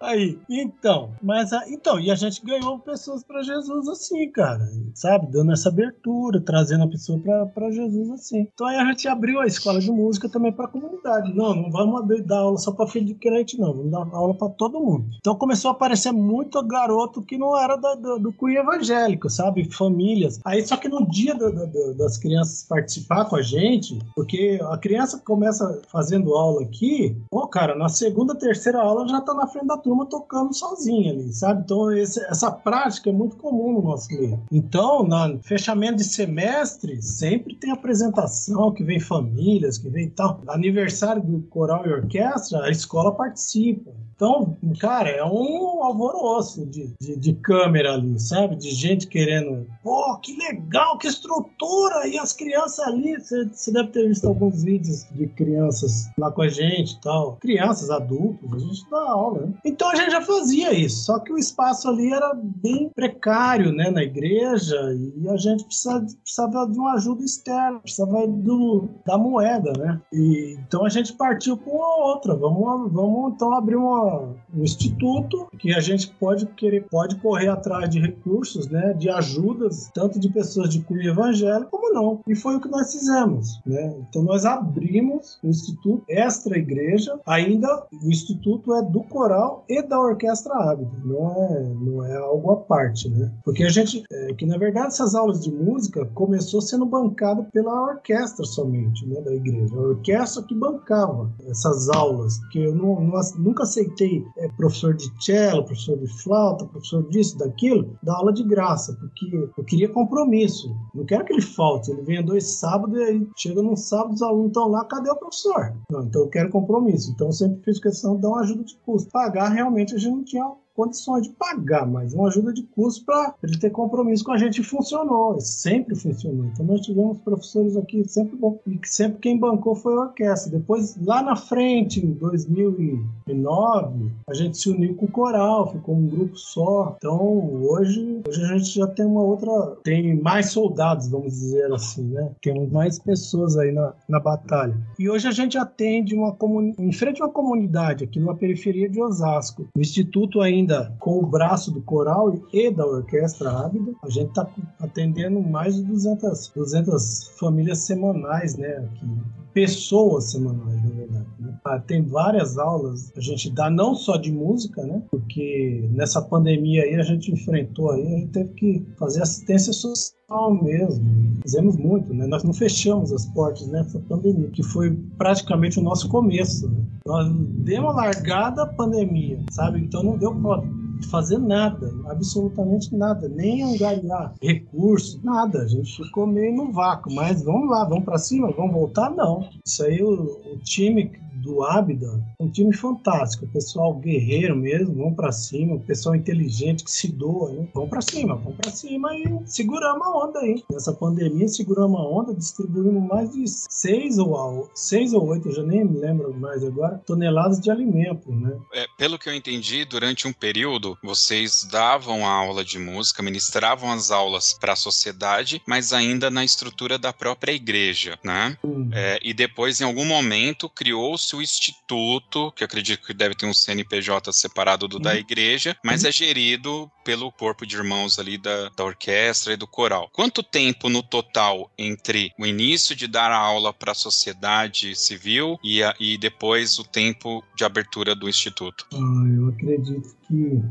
[0.00, 5.30] Aí, então, mas então, e a gente ganhou pessoas para Jesus assim, cara, sabe?
[5.30, 7.18] Dando essa abertura, trazendo a pessoa
[7.54, 8.48] para Jesus assim.
[8.52, 11.34] Então aí a gente abriu a escola de música também para a comunidade.
[11.34, 14.34] Não, não vamos abrir, dar aula só para filho de crente, não, vamos dar aula
[14.34, 15.06] para todo mundo.
[15.18, 19.70] Então começou a aparecer muito garoto que não era da, do, do cunho evangélico, sabe?
[19.72, 20.40] Famílias.
[20.44, 24.78] Aí só que no dia do, do, das crianças participar com a gente, porque a
[24.78, 29.66] criança começa fazendo aula aqui, pô, cara, na segunda, terceira aula já tá na frente
[29.66, 31.62] da turma tocando sozinha ali, sabe?
[31.64, 34.40] Então esse, essa prática é muito comum no nosso meio.
[34.50, 40.40] Então, no fechamento de semestre, sempre tem apresentação, que vem famílias, que vem tal.
[40.46, 43.90] Aniversário do coral e orquestra, a escola participa.
[44.20, 48.54] Então, cara, é um alvoroço de, de, de, câmera ali, sabe?
[48.54, 52.06] De gente querendo, pô, que legal, que estrutura!
[52.06, 56.48] E as crianças ali, você deve ter visto alguns vídeos de crianças lá com a
[56.48, 57.36] gente e tal.
[57.36, 59.54] Crianças, adultos, a gente dá aula, né?
[59.64, 63.90] Então a gente já fazia isso, só que o espaço ali era bem precário, né,
[63.90, 69.72] na igreja, e a gente precisava, precisava de uma ajuda externa, precisava do, da moeda,
[69.78, 70.00] né?
[70.12, 75.48] E, então a gente partiu para uma outra, vamos, vamos então abrir uma um instituto
[75.58, 80.28] que a gente pode querer, pode correr atrás de recursos, né, de ajudas, tanto de
[80.28, 82.20] pessoas de cunho evangélico como não.
[82.26, 83.94] E foi o que nós fizemos, né?
[84.08, 90.00] Então nós abrimos o instituto extra igreja, ainda o instituto é do coral e da
[90.00, 93.32] orquestra ábida, não é não é algo à parte, né?
[93.44, 97.92] Porque a gente é, que na verdade essas aulas de música começou sendo bancada pela
[97.92, 99.74] orquestra somente, né, da igreja.
[99.74, 105.10] A orquestra que bancava essas aulas, que eu não, não, nunca aceitei é, professor de
[105.20, 110.74] cello, professor de flauta, professor disso, daquilo, dá aula de graça, porque eu queria compromisso.
[110.94, 114.22] Não quero que ele falte, ele venha dois sábados e aí chega num sábado, os
[114.22, 115.74] alunos estão lá, cadê o professor?
[115.90, 117.10] Não, então quero compromisso.
[117.10, 119.10] Então eu sempre fiz questão de dar uma ajuda de custo.
[119.10, 123.34] Pagar realmente a gente não tinha condições de pagar, mas uma ajuda de custo para
[123.42, 126.46] ele ter compromisso com a gente funcionou, sempre funcionou.
[126.46, 130.58] Então nós tivemos professores aqui sempre bom e sempre quem bancou foi a orquestra.
[130.58, 136.06] Depois lá na frente, em 2009, a gente se uniu com o coral, ficou um
[136.06, 136.96] grupo só.
[136.96, 142.04] Então hoje, hoje a gente já tem uma outra, tem mais soldados, vamos dizer assim,
[142.04, 142.30] né?
[142.40, 144.74] Temos mais pessoas aí na, na batalha.
[144.98, 148.88] E hoje a gente atende uma comunidade, em frente a uma comunidade aqui numa periferia
[148.88, 149.68] de Osasco.
[149.76, 154.28] O instituto ainda ainda com o braço do coral e da orquestra Ábida, a gente
[154.28, 154.48] está
[154.78, 158.76] atendendo mais de 200, 200 famílias semanais, né?
[158.76, 159.06] Aqui,
[159.52, 161.26] pessoas semanais, na verdade.
[161.40, 161.58] Né?
[161.64, 165.02] Ah, tem várias aulas, a gente dá não só de música, né?
[165.10, 170.54] Porque nessa pandemia aí a gente enfrentou aí, a gente teve que fazer assistência social
[170.62, 171.04] mesmo.
[171.42, 172.26] Fizemos muito, né?
[172.26, 176.68] Nós não fechamos as portas nessa pandemia, que foi praticamente o nosso começo.
[176.68, 176.84] Né?
[177.06, 179.80] Nós demos largada a pandemia, sabe?
[179.80, 180.62] Então não deu para
[181.08, 185.62] fazer nada, absolutamente nada, nem angariar recursos, nada.
[185.62, 189.10] A gente ficou meio no vácuo, mas vamos lá, vamos para cima, vamos voltar?
[189.10, 189.48] Não.
[189.64, 191.10] Isso aí o, o time
[191.40, 197.08] do Abda, um time fantástico, pessoal guerreiro mesmo, vão para cima, pessoal inteligente que se
[197.08, 197.68] doa, né?
[197.74, 200.62] Vão para cima, vão para cima e seguramos a onda aí.
[200.70, 205.62] Nessa pandemia seguramos a onda, distribuímos mais de seis ou seis ou oito, eu já
[205.62, 208.56] nem me lembro mais agora, toneladas de alimento, né?
[208.72, 213.90] É, pelo que eu entendi, durante um período vocês davam a aula de música, ministravam
[213.90, 218.56] as aulas para a sociedade, mas ainda na estrutura da própria igreja, né?
[218.64, 218.90] Hum.
[218.92, 223.54] É, e depois, em algum momento, criou-se o instituto, que acredito que deve ter um
[223.54, 225.02] CNPJ separado do uhum.
[225.02, 226.08] da igreja, mas uhum.
[226.08, 230.08] é gerido pelo corpo de irmãos ali da, da orquestra e do coral.
[230.12, 235.58] Quanto tempo no total entre o início de dar a aula para a sociedade civil
[235.60, 238.86] e, a, e depois o tempo de abertura do instituto?
[238.92, 238.96] Ah,
[239.36, 240.62] eu acredito que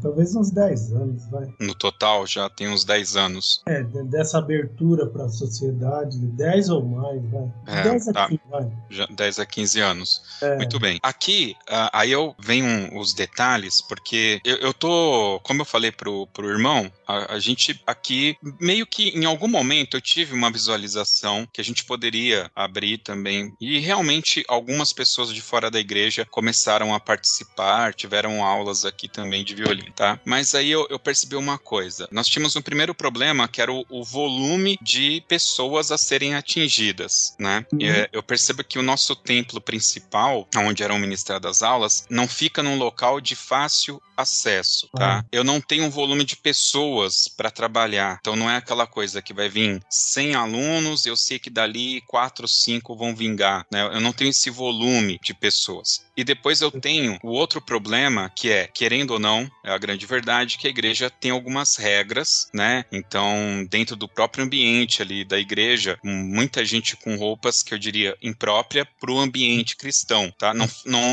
[0.00, 1.52] talvez uns 10 anos, vai.
[1.58, 3.62] No total já tem uns 10 anos.
[3.66, 7.52] É, dessa abertura para a sociedade, 10 ou mais, vai.
[7.66, 8.28] É, 10 a tá.
[8.28, 8.72] 15, vai.
[8.88, 10.22] Já 10 a 15 anos.
[10.40, 10.56] É.
[10.56, 11.00] Muito bem.
[11.02, 11.56] Aqui,
[11.92, 16.48] aí eu venho os detalhes, porque eu, eu tô, como eu falei falei pro, pro
[16.48, 21.60] irmão, a, a, gente aqui, meio que em algum momento eu tive uma visualização que
[21.60, 23.52] a gente poderia abrir também.
[23.60, 29.44] E realmente algumas pessoas de fora da igreja começaram a participar, tiveram aulas aqui também
[29.44, 30.20] de violino, tá?
[30.24, 32.08] Mas aí eu, eu percebi uma coisa.
[32.10, 37.34] Nós tínhamos um primeiro problema que era o, o volume de pessoas a serem atingidas,
[37.38, 37.64] né?
[37.72, 37.80] Uhum.
[37.80, 42.28] E, é, eu percebo que o nosso templo principal, onde eram ministradas as aulas, não
[42.28, 45.18] fica num local de fácil acesso, tá?
[45.18, 45.22] Uhum.
[45.30, 49.32] Eu não tenho um volume de pessoas para trabalhar, então não é aquela coisa que
[49.32, 53.82] vai vir 100 alunos, eu sei que dali 4 ou 5 vão vingar, né?
[53.84, 56.04] Eu não tenho esse volume de pessoas.
[56.16, 60.04] E depois eu tenho o outro problema, que é, querendo ou não, é a grande
[60.04, 62.84] verdade, que a igreja tem algumas regras, né?
[62.90, 68.16] Então, dentro do próprio ambiente ali da igreja, muita gente com roupas que eu diria
[68.20, 70.52] imprópria para o ambiente cristão, tá?
[70.52, 70.68] Não,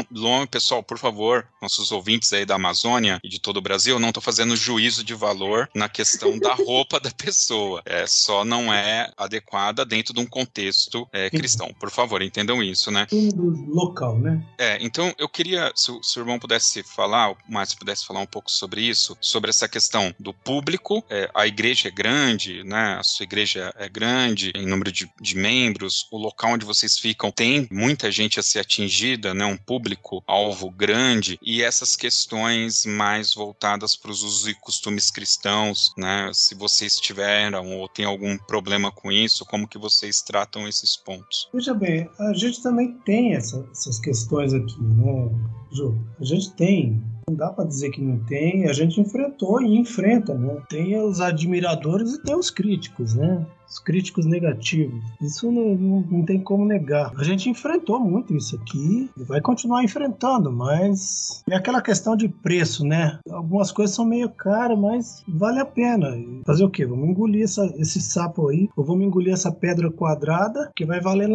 [0.09, 4.09] não, pessoal, por favor, nossos ouvintes aí da Amazônia e de todo o Brasil, não
[4.09, 7.81] estou fazendo juízo de valor na questão da roupa da pessoa.
[7.85, 11.73] É só não é adequada dentro de um contexto é, cristão.
[11.79, 13.07] Por favor, entendam isso, né?
[13.11, 14.43] Do local, né?
[14.57, 18.25] É, então, eu queria, se, se o irmão pudesse falar, o Márcio pudesse falar um
[18.25, 21.03] pouco sobre isso, sobre essa questão do público.
[21.09, 22.97] É, a igreja é grande, né?
[22.99, 26.07] A sua igreja é grande em número de, de membros.
[26.11, 29.45] O local onde vocês ficam tem muita gente a ser atingida, né?
[29.45, 31.39] Um público-alvo grande.
[31.41, 36.31] E essas questões mais voltadas para os usos e costumes cristãos, né?
[36.33, 41.49] Se vocês tiveram ou tem algum problema com isso, como que vocês tratam esses pontos?
[41.53, 45.29] Veja bem, a gente também tem essa, essas questões aqui né,
[45.75, 45.95] Ju?
[46.19, 50.35] A gente tem não dá para dizer que não tem, a gente enfrentou e enfrenta,
[50.35, 50.61] né?
[50.69, 53.43] Tem os admiradores e tem os críticos, né?
[53.69, 55.03] os críticos negativos.
[55.21, 57.11] Isso não, não, não, tem como negar.
[57.17, 62.29] A gente enfrentou muito isso aqui e vai continuar enfrentando, mas é aquela questão de
[62.29, 63.19] preço, né?
[63.29, 66.15] Algumas coisas são meio caras, mas vale a pena.
[66.45, 66.85] Fazer o quê?
[66.85, 71.29] Vamos engolir essa, esse sapo aí, ou vamos engolir essa pedra quadrada que vai valer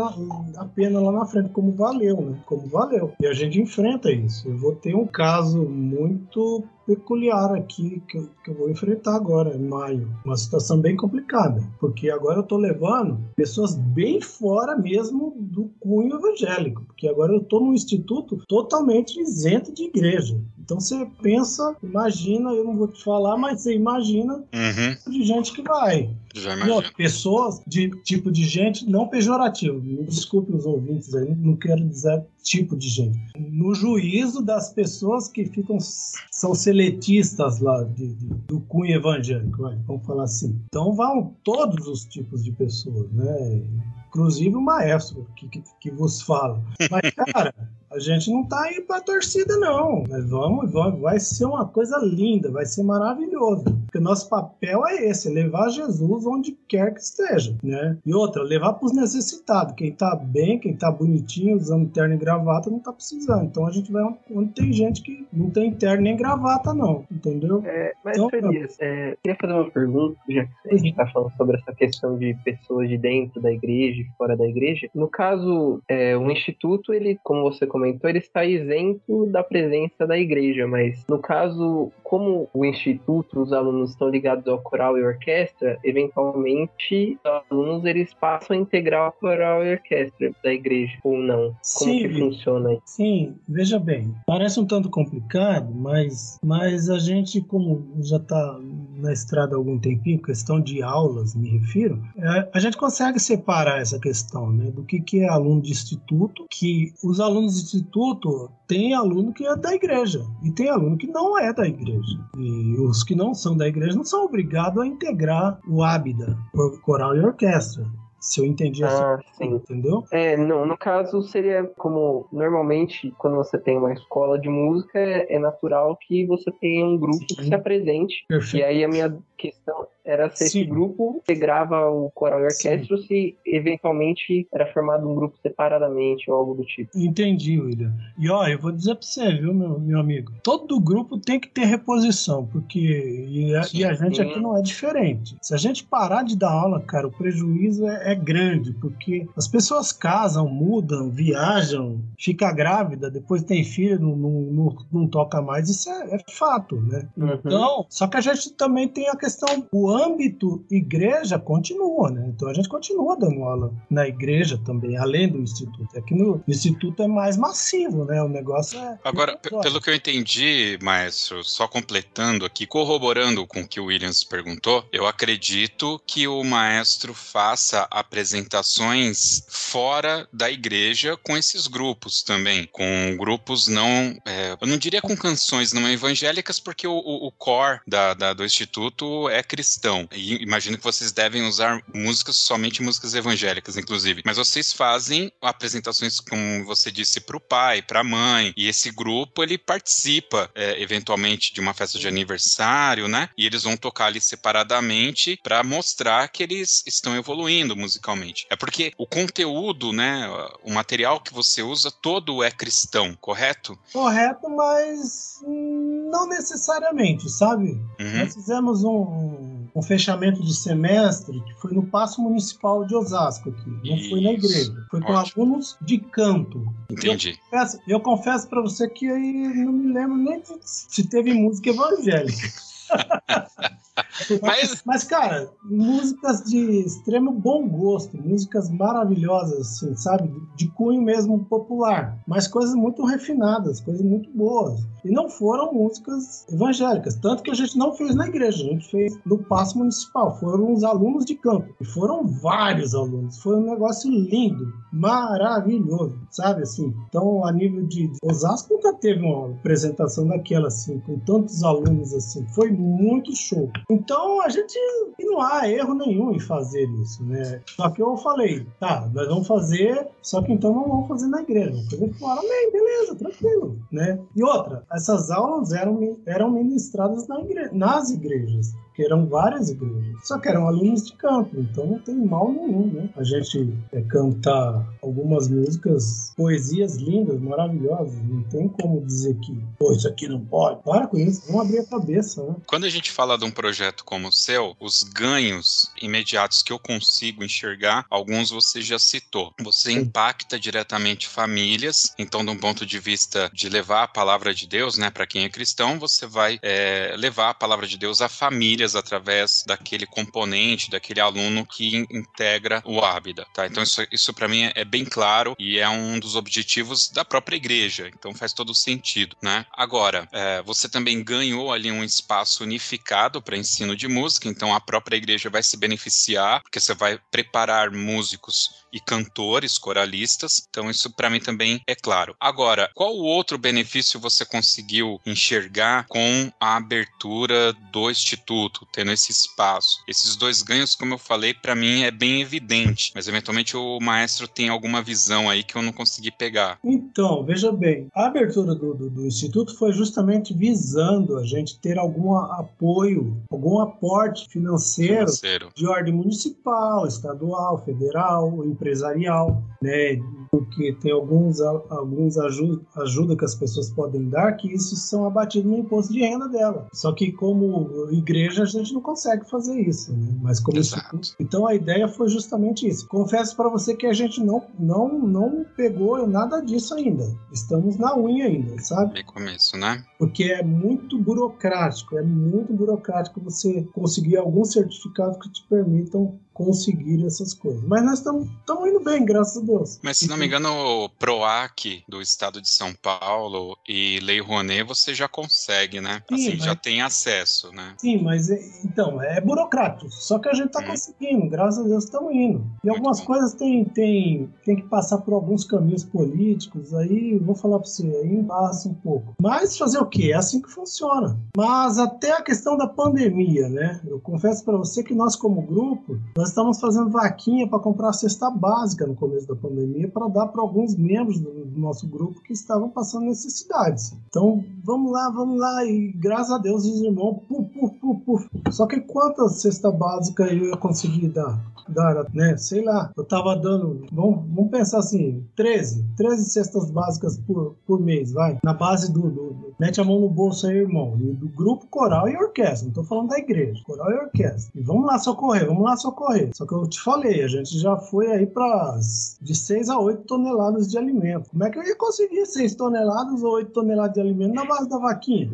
[0.57, 2.39] a pena lá na frente, como valeu, né?
[2.47, 3.13] Como valeu.
[3.21, 4.30] E a gente enfrenta isso.
[4.45, 9.57] Eu vou ter um caso muito peculiar aqui que eu, que eu vou enfrentar agora,
[9.57, 10.09] em maio.
[10.25, 16.17] Uma situação bem complicada, porque agora eu estou levando pessoas bem fora mesmo do cunho
[16.17, 20.41] evangélico, porque agora eu estou num instituto totalmente isento de igreja.
[20.71, 25.13] Então você pensa, imagina, eu não vou te falar, mas você imagina uhum.
[25.13, 26.15] de gente que vai.
[26.33, 26.95] Já imagino.
[26.97, 29.83] pessoas de tipo de gente não pejorativo.
[29.83, 33.19] Me desculpe os ouvintes aí, não quero dizer tipo de gente.
[33.37, 39.77] No juízo das pessoas que ficam são seletistas lá de, de, do cunho evangélico, vai,
[39.89, 40.57] vamos falar assim.
[40.67, 43.61] Então vão todos os tipos de pessoas, né?
[44.07, 46.63] Inclusive o maestro que, que, que vos fala.
[46.89, 47.53] Mas, cara,
[47.91, 50.05] a gente não tá aí pra torcida, não.
[50.09, 53.65] Mas vamos, vamos, vai ser uma coisa linda, vai ser maravilhoso.
[53.65, 57.99] Porque o nosso papel é esse, é levar Jesus onde quer que esteja, né?
[58.07, 59.75] E outra, levar pros necessitados.
[59.75, 63.45] Quem tá bem, quem tá bonitinho, usando terno e gravata, não tá precisando.
[63.45, 67.05] Então a gente vai onde tem gente que não tem terno nem gravata, não.
[67.11, 67.63] Entendeu?
[67.65, 71.33] É, mas, então, Feliz, é, queria fazer uma pergunta, já que a gente tá falando
[71.37, 74.89] sobre essa questão de pessoas de dentro da igreja e fora da igreja.
[74.95, 80.07] No caso, é, o Instituto, ele, como você comentou, comentou, ele está isento da presença
[80.07, 85.03] da igreja, mas no caso, como o instituto, os alunos estão ligados ao coral e
[85.03, 91.17] orquestra, eventualmente os alunos eles passam a integrar o coral e orquestra da igreja ou
[91.17, 91.55] não?
[91.79, 92.83] Como sim, que funciona isso?
[92.85, 98.61] Sim, veja bem, parece um tanto complicado, mas, mas a gente, como já está
[98.97, 103.81] na estrada há algum tempinho, questão de aulas, me refiro, é, a gente consegue separar
[103.81, 108.51] essa questão, né, do que, que é aluno de instituto, que os alunos de instituto
[108.67, 112.19] tem aluno que é da igreja e tem aluno que não é da igreja.
[112.37, 116.37] E os que não são da igreja não são obrigados a integrar o hábita,
[116.83, 117.85] coral e orquestra.
[118.21, 120.05] Se eu entendi ah, assim, entendeu?
[120.13, 125.37] É, no, no caso seria como normalmente quando você tem uma escola de música é,
[125.37, 127.37] é natural que você tenha um grupo Sim.
[127.37, 128.27] que se apresente.
[128.29, 128.63] Perfeito.
[128.63, 133.37] E aí a minha questão era se esse grupo integrava o coral e orquestra se
[133.45, 136.91] eventualmente era formado um grupo separadamente ou algo do tipo.
[136.97, 137.93] Entendi, William.
[138.19, 140.33] E ó, eu vou dizer pra você, viu, meu, meu amigo?
[140.43, 144.63] Todo grupo tem que ter reposição, porque e a, e a gente aqui não é
[144.63, 145.37] diferente.
[145.41, 149.47] Se a gente parar de dar aula, cara, o prejuízo é, é grande, porque as
[149.47, 155.69] pessoas casam, mudam, viajam, fica grávida, depois tem filho, não, não, não, não toca mais,
[155.69, 157.09] isso é, é fato, né?
[157.17, 157.39] Uhum.
[157.45, 162.33] Então, só que a gente também tem a questão, o âmbito igreja continua, né?
[162.35, 165.89] Então a gente continua dando aula na igreja também, além do instituto.
[165.95, 168.23] É que no, instituto é mais massivo, né?
[168.23, 168.99] O negócio é.
[169.05, 174.25] Agora, pelo que eu entendi, maestro, só completando aqui, corroborando com o que o Williams
[174.25, 182.69] perguntou, eu acredito que o maestro faça apresentações fora da igreja com esses grupos também,
[182.71, 184.17] com grupos não.
[184.25, 188.33] É, eu não diria com canções não evangélicas, porque o, o, o core da, da,
[188.33, 189.80] do instituto é cristão.
[190.13, 194.23] E imagino que vocês devem usar músicas, somente músicas evangélicas, inclusive.
[194.25, 198.53] Mas vocês fazem apresentações, como você disse, para o pai, para a mãe.
[198.57, 203.29] E esse grupo, ele participa, é, eventualmente, de uma festa de aniversário, né?
[203.37, 208.47] E eles vão tocar ali separadamente para mostrar que eles estão evoluindo musicalmente.
[208.51, 210.29] É porque o conteúdo, né?
[210.63, 213.79] O material que você usa todo é cristão, correto?
[213.93, 217.71] Correto, mas não necessariamente, sabe?
[217.99, 218.19] Uhum.
[218.19, 223.71] Nós fizemos um, um, fechamento de semestre que foi no Paço Municipal de Osasco aqui,
[223.71, 224.11] não Isso.
[224.11, 225.43] foi na igreja, foi com Ótimo.
[225.45, 226.73] alunos de canto.
[226.91, 227.39] Entendi.
[227.87, 229.33] Eu confesso, para você que aí
[229.65, 232.49] não me lembro nem se teve música evangélica.
[234.43, 234.83] Mas...
[234.85, 240.31] Mas, cara, músicas de extremo bom gosto, músicas maravilhosas, assim, sabe?
[240.57, 244.81] De cunho mesmo popular, mas coisas muito refinadas, coisas muito boas.
[245.05, 248.91] E não foram músicas evangélicas, tanto que a gente não fez na igreja, a gente
[248.91, 250.39] fez no Passo Municipal.
[250.39, 253.39] Foram os alunos de campo, e foram vários alunos.
[253.41, 256.63] Foi um negócio lindo, maravilhoso, sabe?
[256.63, 262.13] Assim, então, a nível de Osasco, nunca teve uma apresentação daquela, assim, com tantos alunos,
[262.13, 262.47] assim.
[262.49, 263.71] Foi muito show.
[263.89, 264.79] Então a gente
[265.21, 267.61] não há erro nenhum em fazer isso, né?
[267.67, 271.43] Só que eu falei, tá, nós vamos fazer, só que então não vamos fazer na
[271.43, 274.19] igreja, vamos fazer fora, bem, beleza, tranquilo, né?
[274.35, 280.17] E outra, essas aulas eram, eram ministradas na igre nas igrejas porque eram várias igrejas.
[280.25, 283.11] Só que eram alunos de campo, então não tem mal nenhum, né?
[283.17, 289.93] A gente é, cantar algumas músicas, poesias lindas, maravilhosas, não tem como dizer que, pô,
[289.93, 290.83] isso aqui não pode.
[290.83, 292.57] Para com isso, vamos abrir a cabeça, né?
[292.71, 296.79] Quando a gente fala de um projeto como o seu, os ganhos imediatos que eu
[296.79, 299.53] consigo enxergar, alguns você já citou.
[299.61, 304.69] Você impacta diretamente famílias, então, de um ponto de vista de levar a palavra de
[304.69, 308.51] Deus, né, para quem é cristão, você vai é, levar a palavra de Deus família
[308.61, 313.67] famílias através daquele componente, daquele aluno que integra o Ábida, tá?
[313.67, 317.25] Então isso, isso para mim é, é, bem claro e é um dos objetivos da
[317.25, 319.67] própria igreja, então faz todo sentido, né?
[319.73, 324.81] Agora, é, você também ganhou ali um espaço unificado para ensino de música, então a
[324.81, 331.11] própria igreja vai se beneficiar, porque você vai preparar músicos e cantores, coralistas, então isso
[331.15, 332.35] para mim também é claro.
[332.39, 338.87] Agora, qual o outro benefício você conseguiu enxergar com a abertura do Instituto?
[338.93, 340.03] tendo esse espaço.
[340.07, 344.49] Esses dois ganhos, como eu falei, para mim é bem evidente, mas eventualmente o maestro
[344.49, 346.79] tem alguma visão aí que eu não consegui pegar.
[346.85, 351.99] Então, veja bem, a abertura do, do, do Instituto foi justamente visando a gente ter
[351.99, 355.69] algum apoio, algum aporte financeiro, financeiro.
[355.75, 360.21] de ordem municipal, estadual, federal, empresarial, né?
[360.51, 365.71] Porque tem alguns, alguns ajuda, ajuda que as pessoas podem dar que isso são abatidos
[365.71, 366.89] no imposto de renda dela.
[366.93, 370.39] Só que como igreja a gente não consegue fazer isso, né?
[370.43, 371.35] Mas como instituto.
[371.39, 373.07] Então a ideia foi justamente isso.
[373.09, 377.25] Confesso para você que a gente não, não, não pegou nada disso ainda.
[377.53, 379.15] Estamos na unha ainda, sabe?
[379.15, 380.05] Bem começo, né?
[380.19, 387.25] Porque é muito burocrático, é muito burocrático você conseguir alguns certificados que te permitam conseguir
[387.25, 387.83] essas coisas.
[387.85, 388.49] Mas nós estamos
[388.87, 390.01] indo bem, graças a Deus.
[390.03, 390.71] Mas se não me engano,
[391.05, 396.23] o PROAC do estado de São Paulo e Lei Rouanet você já consegue, né?
[396.29, 396.65] Sim, assim, mas...
[396.65, 397.95] já tem acesso, né?
[397.99, 400.11] Sim, mas é, então, é burocrático.
[400.11, 400.87] Só que a gente está hum.
[400.87, 402.59] conseguindo, graças a Deus estamos indo.
[402.83, 403.27] E Muito algumas bom.
[403.27, 408.03] coisas tem, tem, tem que passar por alguns caminhos políticos, aí vou falar para você,
[408.03, 409.35] aí embaça um pouco.
[409.41, 410.31] Mas fazer o quê?
[410.33, 411.39] É assim que funciona.
[411.57, 414.01] Mas até a questão da pandemia, né?
[414.07, 418.13] Eu confesso para você que nós, como grupo, nós estamos fazendo vaquinha para comprar a
[418.13, 422.41] cesta básica no começo da pandemia para dar para alguns membros do, do, nosso grupo
[422.43, 424.13] que estavam passando necessidades.
[424.29, 425.85] Então, vamos lá, vamos lá.
[425.85, 428.51] E graças a Deus os irmãos, puf, puf, puf, puf.
[428.71, 431.61] Só que quantas cesta básica eu ia conseguir dar?
[431.91, 432.57] Dar, né?
[432.57, 438.01] Sei lá, eu tava dando, vamos, vamos pensar assim, 13, 13 cestas básicas por, por
[438.01, 438.59] mês, vai.
[438.65, 441.87] Na base do, do, do, mete a mão no bolso aí, irmão, e do grupo
[441.87, 444.71] coral e orquestra, não tô falando da igreja, coral e orquestra.
[444.75, 446.51] E vamos lá socorrer, vamos lá socorrer correr.
[446.55, 448.99] Só que eu te falei, a gente já foi aí para
[449.41, 451.51] de 6 a 8 toneladas de alimento.
[451.51, 454.89] Como é que eu ia conseguir 6 toneladas ou 8 toneladas de alimento na base
[454.89, 455.51] da vaquinha?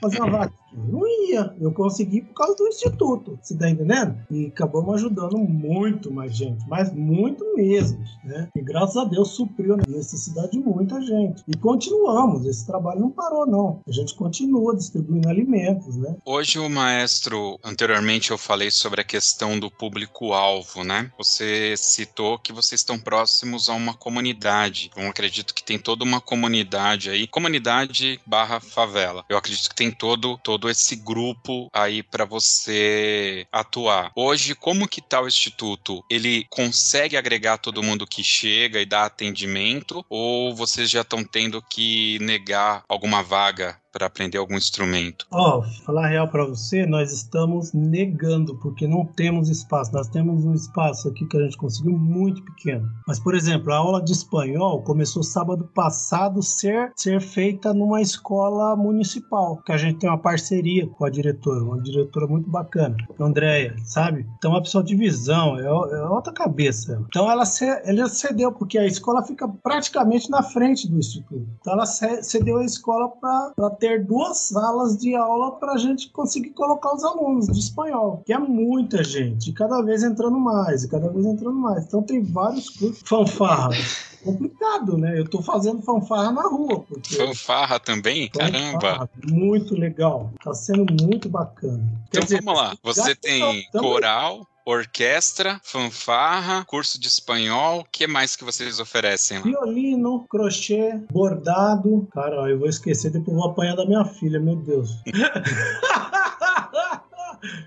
[0.00, 0.61] fazer uma vaquinha.
[0.74, 1.54] Não ia.
[1.60, 4.16] Eu consegui por causa do instituto, você tá entendendo?
[4.30, 8.48] E acabamos ajudando muito mais gente, mas muito mesmo, né?
[8.54, 11.42] E graças a Deus supriu a necessidade de muita gente.
[11.46, 13.80] E continuamos, esse trabalho não parou, não.
[13.86, 16.16] A gente continua distribuindo alimentos, né?
[16.24, 21.10] Hoje o maestro, anteriormente eu falei sobre a questão do público-alvo, né?
[21.18, 24.90] Você citou que vocês estão próximos a uma comunidade.
[24.96, 29.24] Eu acredito que tem toda uma comunidade aí, comunidade barra favela.
[29.28, 34.12] Eu acredito que tem todo, todo esse grupo aí para você atuar.
[34.14, 36.04] Hoje, como que tá o Instituto?
[36.10, 40.04] Ele consegue agregar todo mundo que chega e dá atendimento?
[40.08, 45.26] Ou vocês já estão tendo que negar alguma vaga para aprender algum instrumento?
[45.30, 49.92] Ó, oh, falar real para você, nós estamos negando porque não temos espaço.
[49.92, 52.88] Nós temos um espaço aqui que a gente conseguiu muito pequeno.
[53.06, 58.74] Mas por exemplo, a aula de espanhol começou sábado passado ser ser feita numa escola
[58.76, 63.74] municipal, que a gente tem uma parceria com a diretora, uma diretora muito bacana, Andréia,
[63.84, 64.26] sabe?
[64.38, 67.02] Então a pessoa de visão é, é outra cabeça.
[67.08, 67.44] Então ela,
[67.84, 71.46] ela cedeu porque a escola fica praticamente na frente do instituto.
[71.60, 73.52] Então ela cedeu a escola para
[73.82, 78.32] ter duas salas de aula para a gente conseguir colocar os alunos de espanhol, que
[78.32, 81.84] é muita gente, e cada vez entrando mais, e cada vez entrando mais.
[81.86, 83.02] Então tem vários cursos.
[83.04, 83.70] Fanfarra.
[84.22, 85.18] complicado, né?
[85.18, 86.84] Eu tô fazendo fanfarra na rua.
[86.88, 87.16] Porque...
[87.16, 88.30] Fanfarra também?
[88.32, 89.10] Fanfarra, Caramba!
[89.28, 90.30] Muito legal.
[90.44, 91.82] Tá sendo muito bacana.
[92.08, 92.76] Então Quer vamos dizer, lá.
[92.84, 97.80] Você tem coral, orquestra, fanfarra, curso de espanhol.
[97.80, 99.44] O que mais que vocês oferecem lá?
[99.44, 102.06] Violino, crochê, bordado.
[102.12, 104.90] Cara, eu vou esquecer, depois vou apanhar da minha filha, meu Deus.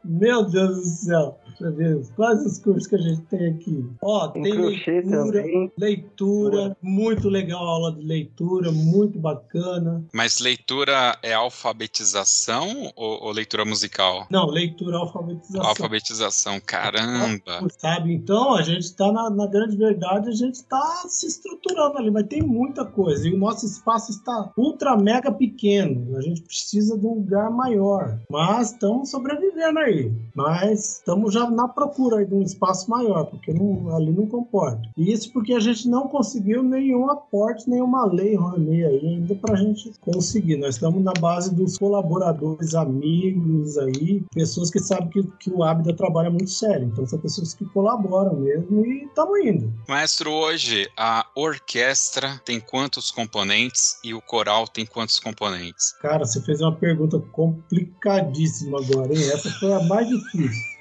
[0.04, 1.40] meu Deus do céu.
[1.60, 3.90] Deixa eu ver quais os cursos que a gente tem aqui.
[4.02, 5.44] Ó, tem, tem leitura,
[5.78, 10.04] leitura, muito legal a aula de leitura, muito bacana.
[10.14, 14.28] Mas leitura é alfabetização ou, ou leitura musical?
[14.30, 15.66] Não, leitura alfabetização.
[15.66, 17.66] Alfabetização, caramba.
[17.78, 22.12] Sabe, então a gente está na, na, grande verdade, a gente está se estruturando ali,
[22.12, 23.28] mas tem muita coisa.
[23.28, 26.18] E o nosso espaço está ultra mega pequeno.
[26.18, 28.20] A gente precisa de um lugar maior.
[28.30, 30.12] Mas estamos sobrevivendo aí.
[30.34, 34.82] Mas estamos já na procura de um espaço maior, porque não, ali não comporta.
[34.98, 39.54] E isso porque a gente não conseguiu nenhum aporte, nenhuma lei Rouanet aí ainda para
[39.54, 40.58] a gente conseguir.
[40.58, 45.96] Nós estamos na base dos colaboradores, amigos aí, pessoas que sabem que, que o Abda
[45.96, 46.88] trabalha muito sério.
[46.88, 49.74] Então são pessoas que colaboram mesmo e estamos indo.
[49.88, 55.94] Maestro, hoje a orquestra tem quantos componentes e o coral tem quantos componentes?
[56.02, 59.30] Cara, você fez uma pergunta complicadíssima agora, hein?
[59.32, 60.75] Essa foi a mais difícil.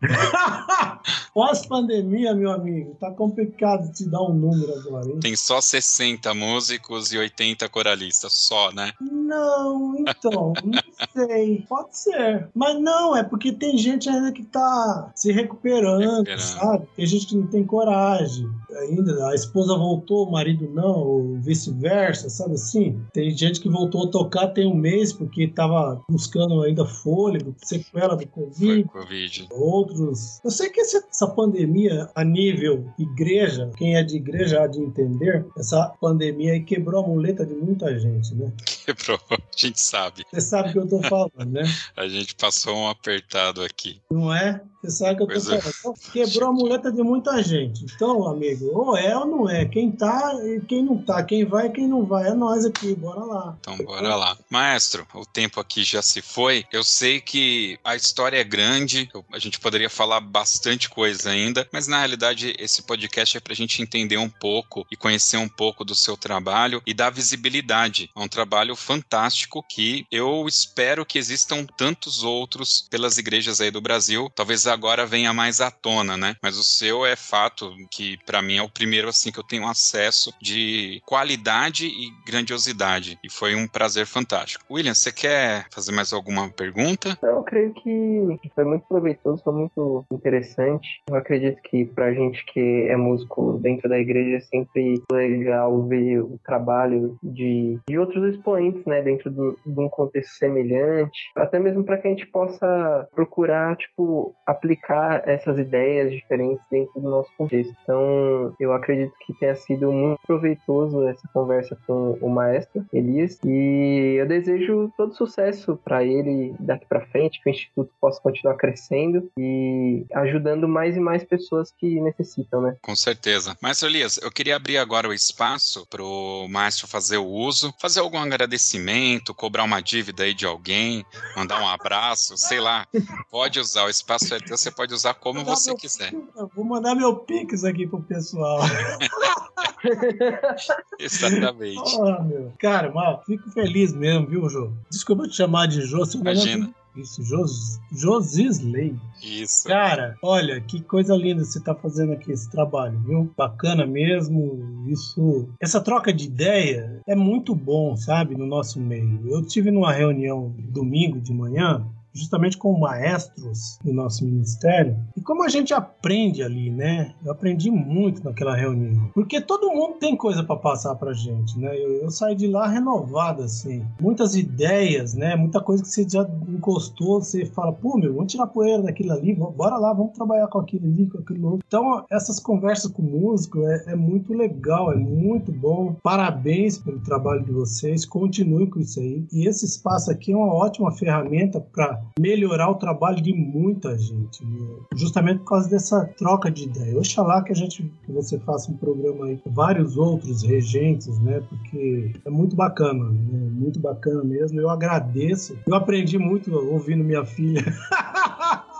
[1.34, 5.20] Pós-pandemia, meu amigo, tá complicado te dar um número agora, hein?
[5.20, 8.92] Tem só 60 músicos e 80 coralistas, só, né?
[9.00, 10.82] Não, então, não
[11.12, 11.64] sei.
[11.68, 12.48] Pode ser.
[12.54, 16.40] Mas não, é porque tem gente ainda que tá se recuperando, recuperando.
[16.40, 16.86] sabe?
[16.96, 18.48] Tem gente que não tem coragem
[18.78, 19.28] ainda.
[19.28, 23.00] A esposa voltou, o marido não, ou vice-versa, sabe assim?
[23.12, 28.16] Tem gente que voltou a tocar tem um mês porque tava buscando ainda fôlego, sequela
[28.16, 28.84] do Covid.
[28.84, 29.48] COVID.
[29.50, 30.40] Outros.
[30.44, 35.46] Eu sei que essa pandemia, a nível igreja, quem é de igreja há de entender,
[35.56, 38.52] essa pandemia aí quebrou a muleta de muita gente, né?
[38.84, 40.24] Quebrou, a gente sabe.
[40.32, 41.62] Você sabe o que eu tô falando, né?
[41.96, 44.00] a gente passou um apertado aqui.
[44.10, 44.60] Não é?
[44.82, 45.74] Você sabe que eu tô pois falando.
[45.78, 47.84] Então, quebrou a muleta de muita gente.
[47.84, 49.64] Então, amigo, ou é ou não é.
[49.64, 51.22] Quem tá e quem não tá.
[51.22, 52.28] Quem vai e quem não vai.
[52.28, 53.56] É nós aqui, bora lá.
[53.60, 54.36] Então, bora lá.
[54.48, 56.64] Maestro, o tempo aqui já se foi.
[56.72, 61.86] Eu sei que a história é grande, a gente poderia falar bastante coisa ainda, mas
[61.86, 65.94] na realidade esse podcast é pra gente entender um pouco e conhecer um pouco do
[65.94, 68.10] seu trabalho e dar visibilidade.
[68.14, 73.80] É um trabalho fantástico que eu espero que existam tantos outros pelas igrejas aí do
[73.80, 74.30] Brasil.
[74.34, 76.36] Talvez agora venha mais à tona, né?
[76.42, 79.66] Mas o seu é fato que para mim é o primeiro assim que eu tenho
[79.66, 84.64] acesso de qualidade e grandiosidade e foi um prazer fantástico.
[84.70, 87.18] William, você quer fazer mais alguma pergunta?
[87.22, 91.02] Eu creio que foi muito proveitoso, foi muito interessante.
[91.08, 96.20] Eu acredito que pra gente que é músico dentro da igreja é sempre legal ver
[96.20, 101.84] o trabalho de, de outros expoentes, né, dentro do, de um contexto semelhante, até mesmo
[101.84, 107.74] para que a gente possa procurar, tipo, aplicar essas ideias diferentes dentro do nosso contexto.
[107.82, 114.16] Então, eu acredito que tenha sido muito proveitoso essa conversa com o maestro Elias e
[114.18, 119.30] eu desejo todo sucesso para ele daqui para frente, que o instituto possa continuar crescendo
[119.38, 122.76] e ajudando mais e mais pessoas que necessitam, né?
[122.82, 123.56] Com certeza.
[123.60, 128.00] Maestro Elias, eu queria abrir agora o espaço para o maestro fazer o uso, fazer
[128.00, 131.04] algum agradecimento, cobrar uma dívida aí de alguém,
[131.36, 132.86] mandar um abraço, sei lá.
[133.30, 136.12] Pode usar, o espaço é teu, você pode usar como você meu, quiser.
[136.54, 138.29] Vou mandar meu pix aqui pro pessoal.
[140.98, 141.80] Exatamente.
[141.96, 142.52] Oh, meu.
[142.58, 144.72] Cara, mal, fico feliz mesmo, viu, Jô?
[144.90, 146.72] Desculpa te chamar de Jô, seu Imagina.
[146.96, 148.96] Isso, Jos, Josisley.
[149.22, 149.68] Isso.
[149.68, 153.32] Cara, olha, que coisa linda você tá fazendo aqui esse trabalho, viu?
[153.36, 154.84] Bacana mesmo.
[154.88, 159.20] Isso, essa troca de ideia é muito bom, sabe, no nosso meio.
[159.28, 164.96] Eu tive numa reunião domingo de manhã justamente com maestros do nosso ministério.
[165.16, 167.14] E como a gente aprende ali, né?
[167.24, 169.10] Eu aprendi muito naquela reunião.
[169.14, 171.76] Porque todo mundo tem coisa para passar pra gente, né?
[171.76, 173.84] Eu, eu, saí de lá renovado, assim.
[174.00, 175.36] Muitas ideias, né?
[175.36, 179.34] Muita coisa que você já encostou, você fala, pô, meu, vamos tirar poeira daquilo ali,
[179.34, 181.64] bora lá, vamos trabalhar com aquilo ali, com aquilo outro.
[181.66, 185.96] Então, essas conversas com músico é, é muito legal, é muito bom.
[186.02, 189.24] Parabéns pelo trabalho de vocês, continue com isso aí.
[189.32, 194.44] E esse espaço aqui é uma ótima ferramenta para melhorar o trabalho de muita gente,
[194.44, 194.66] né?
[194.94, 196.98] justamente por causa dessa troca de ideia.
[196.98, 201.42] Oxalá que a gente, que você faça um programa aí com vários outros regentes, né?
[201.48, 203.50] Porque é muito bacana, né?
[203.52, 204.60] Muito bacana mesmo.
[204.60, 205.56] Eu agradeço.
[205.66, 207.64] Eu aprendi muito ouvindo minha filha.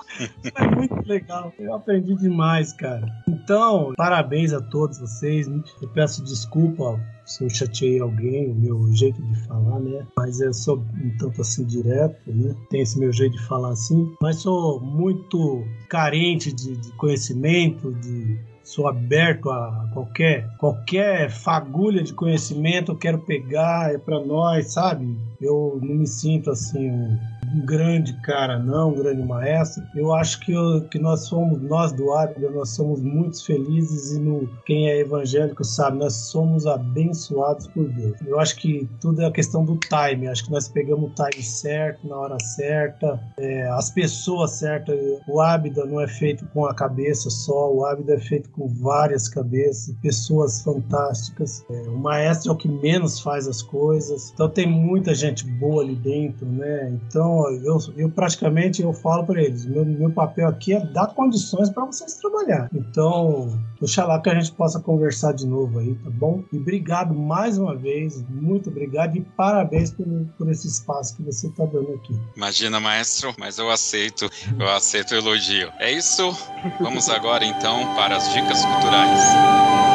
[0.54, 1.52] É muito legal.
[1.58, 3.06] Eu aprendi demais, cara.
[3.26, 5.46] Então, parabéns a todos vocês.
[5.80, 7.00] Eu peço desculpa
[7.30, 10.04] se eu chateei alguém, o meu jeito de falar, né?
[10.16, 12.56] Mas eu sou um tanto assim direto, né?
[12.68, 14.12] Tem esse meu jeito de falar assim.
[14.20, 22.12] Mas sou muito carente de, de conhecimento, de sou aberto a qualquer qualquer fagulha de
[22.12, 27.18] conhecimento eu quero pegar é para nós sabe eu não me sinto assim um
[27.54, 29.82] um grande cara, não um grande maestro.
[29.94, 34.20] Eu acho que, eu, que nós somos, nós do Águia, nós somos muito felizes e
[34.20, 38.16] no, quem é evangélico sabe, nós somos abençoados por Deus.
[38.26, 41.42] Eu acho que tudo é a questão do time, acho que nós pegamos o time
[41.42, 44.98] certo, na hora certa, é, as pessoas certas.
[45.26, 49.28] O Ábida não é feito com a cabeça só, o Ábida é feito com várias
[49.28, 51.64] cabeças, pessoas fantásticas.
[51.70, 55.82] É, o maestro é o que menos faz as coisas, então tem muita gente boa
[55.82, 56.92] ali dentro, né?
[57.06, 61.70] Então eu, eu praticamente eu falo para eles, meu, meu papel aqui é dar condições
[61.70, 62.68] para vocês trabalhar.
[62.74, 66.42] Então, oxalá que a gente possa conversar de novo aí, tá bom?
[66.52, 71.48] E obrigado mais uma vez, muito obrigado e parabéns por, por esse espaço que você
[71.48, 72.18] está dando aqui.
[72.36, 75.70] Imagina, maestro, mas eu aceito, eu aceito o elogio.
[75.78, 76.36] É isso,
[76.80, 79.89] vamos agora então para as dicas culturais.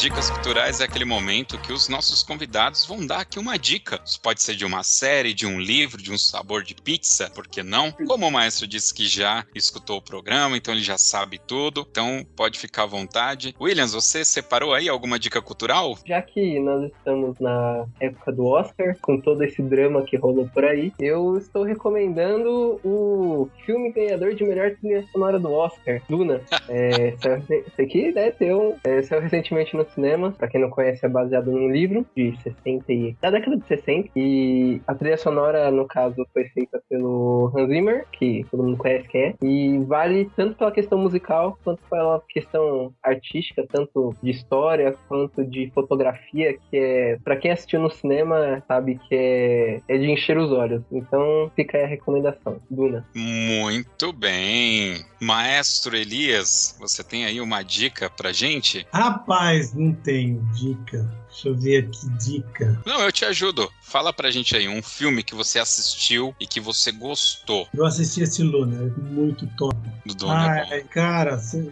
[0.00, 4.00] As dicas culturais é aquele momento que os nossos convidados vão dar aqui uma dica.
[4.02, 7.46] Isso pode ser de uma série, de um livro, de um sabor de pizza, por
[7.46, 7.92] que não?
[7.92, 12.24] Como o maestro disse que já escutou o programa, então ele já sabe tudo, então
[12.34, 13.54] pode ficar à vontade.
[13.60, 15.98] Williams, você separou aí alguma dica cultural?
[16.06, 20.64] Já que nós estamos na época do Oscar, com todo esse drama que rolou por
[20.64, 26.40] aí, eu estou recomendando o filme ganhador de melhor trilha sonora do Oscar, Luna.
[26.70, 27.14] é,
[27.50, 30.32] esse aqui né, ter um, é, saiu recentemente no cinema.
[30.32, 33.16] Pra quem não conhece, é baseado num livro de 60 e...
[33.20, 34.10] da década de 60.
[34.16, 39.08] E a trilha sonora, no caso, foi feita pelo Hans Zimmer, que todo mundo conhece
[39.08, 39.34] quem é.
[39.42, 45.70] E vale tanto pela questão musical, quanto pela questão artística, tanto de história, quanto de
[45.74, 47.18] fotografia, que é...
[47.22, 50.82] Pra quem assistiu no cinema, sabe que é, é de encher os olhos.
[50.90, 52.60] Então, fica aí a recomendação.
[52.70, 53.06] Duna.
[53.14, 55.04] Muito bem.
[55.20, 58.86] Maestro Elias, você tem aí uma dica pra gente?
[58.92, 61.10] Rapaz, não tenho dica.
[61.30, 62.82] Deixa eu ver aqui, dica.
[62.84, 63.70] Não, eu te ajudo.
[63.80, 67.68] Fala pra gente aí um filme que você assistiu e que você gostou.
[67.72, 69.76] Eu assisti esse Luna, é muito top.
[70.04, 71.70] Do Dona é Ai, cara, cê,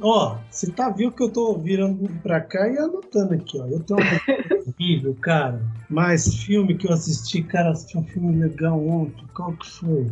[0.00, 3.66] ó, você tá vendo que eu tô virando pra cá e anotando aqui, ó.
[3.66, 5.60] Eu tenho um horrível, cara.
[5.88, 9.24] Mas filme que eu assisti, cara, assisti um filme legal ontem.
[9.34, 10.10] Qual que foi?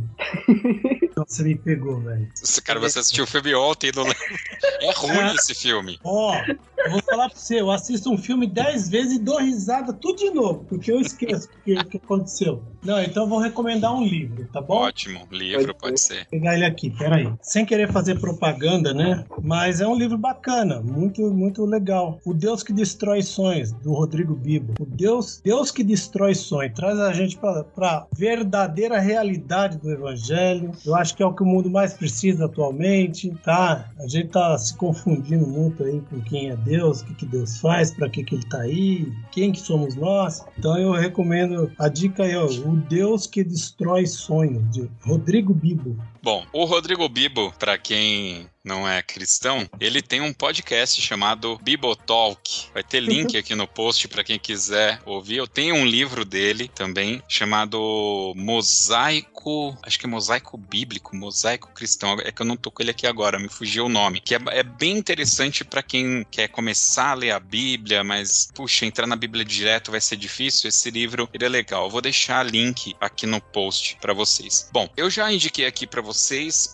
[1.17, 2.29] Você me pegou, velho.
[2.65, 4.19] Cara, você assistiu o filme ontem e não lembra.
[4.83, 5.35] É ruim é.
[5.35, 6.01] esse filme.
[6.03, 6.35] Ó,
[6.79, 10.19] eu vou falar pra você, eu assisto um filme dez vezes e dou risada tudo
[10.19, 12.63] de novo, porque eu esqueço o que, que, aconteceu.
[12.83, 14.75] Não, então eu vou recomendar um livro, tá bom?
[14.75, 16.17] Ótimo, livro pode, ser.
[16.17, 17.33] Vou pegar ele aqui, peraí.
[17.41, 19.25] Sem querer fazer propaganda, né?
[19.41, 22.19] Mas é um livro bacana, muito, muito legal.
[22.25, 24.75] O Deus que Destrói Sonhos, do Rodrigo Bibo.
[24.81, 30.73] O Deus, Deus que Destrói Sonhos, traz a gente pra, pra verdadeira realidade do Evangelho.
[30.85, 33.91] Eu acho que é o que o mundo mais precisa atualmente, tá?
[33.99, 37.27] A gente tá se confundindo muito aí com quem é Deus Deus, o que, que
[37.27, 40.45] Deus faz, para que, que ele está aí, quem que somos nós.
[40.59, 45.97] Então eu recomendo a dica aí, ó, O Deus que Destrói Sonhos, de Rodrigo Bibo.
[46.23, 52.69] Bom, o Rodrigo Bibo, para quem não é cristão, ele tem um podcast chamado Bibotalk.
[52.73, 55.39] Vai ter link aqui no post para quem quiser ouvir.
[55.39, 62.17] Eu tenho um livro dele também chamado Mosaico, acho que é Mosaico Bíblico, Mosaico Cristão.
[62.21, 64.21] É que eu não tô com ele aqui agora, me fugiu o nome.
[64.21, 68.87] Que é, é bem interessante para quem quer começar a ler a Bíblia, mas puxa,
[68.87, 70.69] entrar na Bíblia direto vai ser difícil.
[70.69, 71.87] Esse livro ele é legal.
[71.87, 74.71] Eu vou deixar link aqui no post para vocês.
[74.73, 76.12] Bom, eu já indiquei aqui para vocês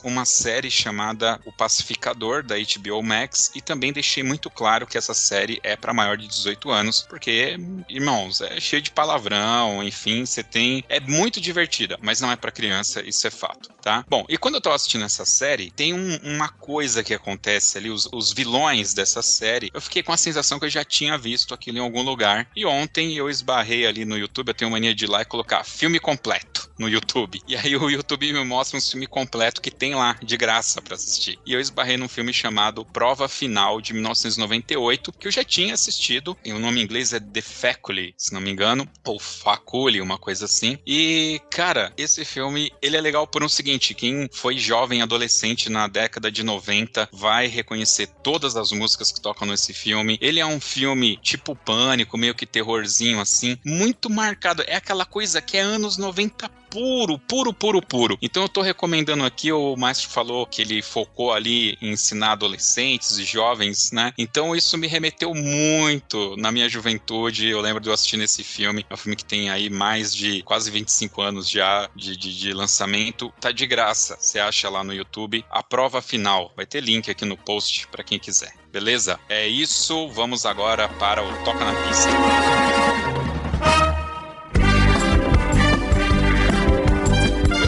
[0.03, 5.14] uma série chamada O Pacificador da HBO Max e também deixei muito claro que essa
[5.14, 7.57] série é para maior de 18 anos, porque,
[7.89, 10.84] irmãos, é cheio de palavrão, enfim, você tem.
[10.89, 14.05] É muito divertida, mas não é para criança, isso é fato, tá?
[14.09, 17.91] Bom, e quando eu tô assistindo essa série, tem um, uma coisa que acontece ali,
[17.91, 21.55] os, os vilões dessa série, eu fiquei com a sensação que eu já tinha visto
[21.55, 22.49] aquilo em algum lugar.
[22.57, 25.64] E ontem eu esbarrei ali no YouTube, eu tenho mania de ir lá e colocar
[25.64, 27.41] filme completo no YouTube.
[27.47, 29.28] E aí o YouTube me mostra um filme completo
[29.61, 31.39] que tem lá de graça para assistir.
[31.45, 36.37] E eu esbarrei num filme chamado Prova Final de 1998, que eu já tinha assistido.
[36.45, 40.18] E o nome em inglês é The Faculty, se não me engano, ou Faculi, uma
[40.18, 40.79] coisa assim.
[40.87, 45.87] E, cara, esse filme, ele é legal por um seguinte, quem foi jovem adolescente na
[45.87, 50.18] década de 90 vai reconhecer todas as músicas que tocam nesse filme.
[50.20, 54.62] Ele é um filme tipo pânico, meio que terrorzinho assim, muito marcado.
[54.66, 58.19] É aquela coisa que é anos 90 puro, puro, puro, puro.
[58.21, 63.19] Então eu tô recomendando aqui, o Maestro falou que ele focou ali em ensinar adolescentes
[63.19, 64.12] e jovens, né?
[64.16, 67.49] Então isso me remeteu muito na minha juventude.
[67.49, 68.85] Eu lembro de eu assistir esse filme.
[68.89, 72.53] É um filme que tem aí mais de quase 25 anos já de, de, de
[72.53, 73.33] lançamento.
[73.41, 74.16] Tá de graça.
[74.19, 75.45] Você acha lá no YouTube.
[75.51, 76.53] A prova final.
[76.57, 78.53] Vai ter link aqui no post para quem quiser.
[78.73, 79.19] Beleza?
[79.29, 80.09] É isso.
[80.09, 83.18] Vamos agora para o Toca na Pista.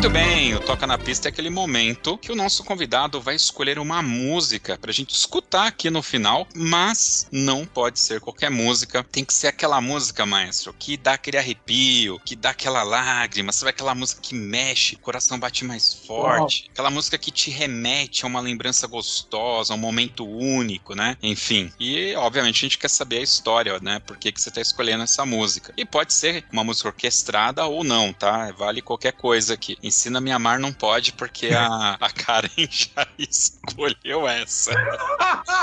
[0.01, 3.78] Muito bem, o Toca na Pista é aquele momento que o nosso convidado vai escolher
[3.78, 9.24] uma música pra gente escutar aqui no final, mas não pode ser qualquer música, tem
[9.24, 13.94] que ser aquela música, maestro, que dá aquele arrepio, que dá aquela lágrima, sabe aquela
[13.94, 18.40] música que mexe, o coração bate mais forte, aquela música que te remete a uma
[18.40, 21.16] lembrança gostosa, a um momento único, né?
[21.22, 23.98] Enfim, e obviamente a gente quer saber a história, né?
[24.00, 25.72] Por que, que você tá escolhendo essa música.
[25.76, 28.52] E pode ser uma música orquestrada ou não, tá?
[28.52, 29.78] Vale qualquer coisa aqui.
[29.82, 34.72] Ensina Me Amar não pode, porque a, a Karen já escolheu essa.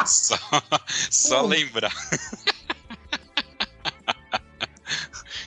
[0.06, 0.38] só
[1.10, 1.94] só lembrar.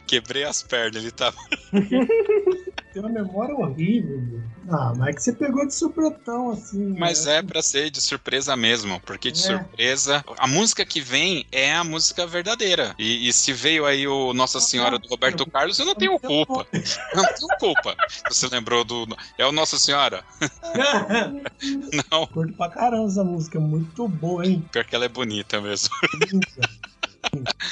[0.07, 1.37] Quebrei as pernas, ele tava.
[2.93, 4.43] Tem uma memória horrível, meu.
[4.69, 6.93] Ah, mas é que você pegou de surpretão, assim.
[6.99, 7.37] Mas né?
[7.37, 9.43] é pra ser de surpresa mesmo, porque de É.
[9.43, 10.25] surpresa.
[10.37, 12.93] A música que vem é a música verdadeira.
[12.99, 16.67] E, e se veio aí o Nossa Senhora do Roberto Carlos, eu não tenho culpa.
[17.15, 17.97] Não tenho culpa.
[18.29, 19.07] Você lembrou do.
[19.39, 20.25] É o Nossa Senhora?
[22.11, 24.65] Não, Curto pra caramba essa música, é muito boa, hein?
[24.73, 25.89] pior que ela é bonita mesmo.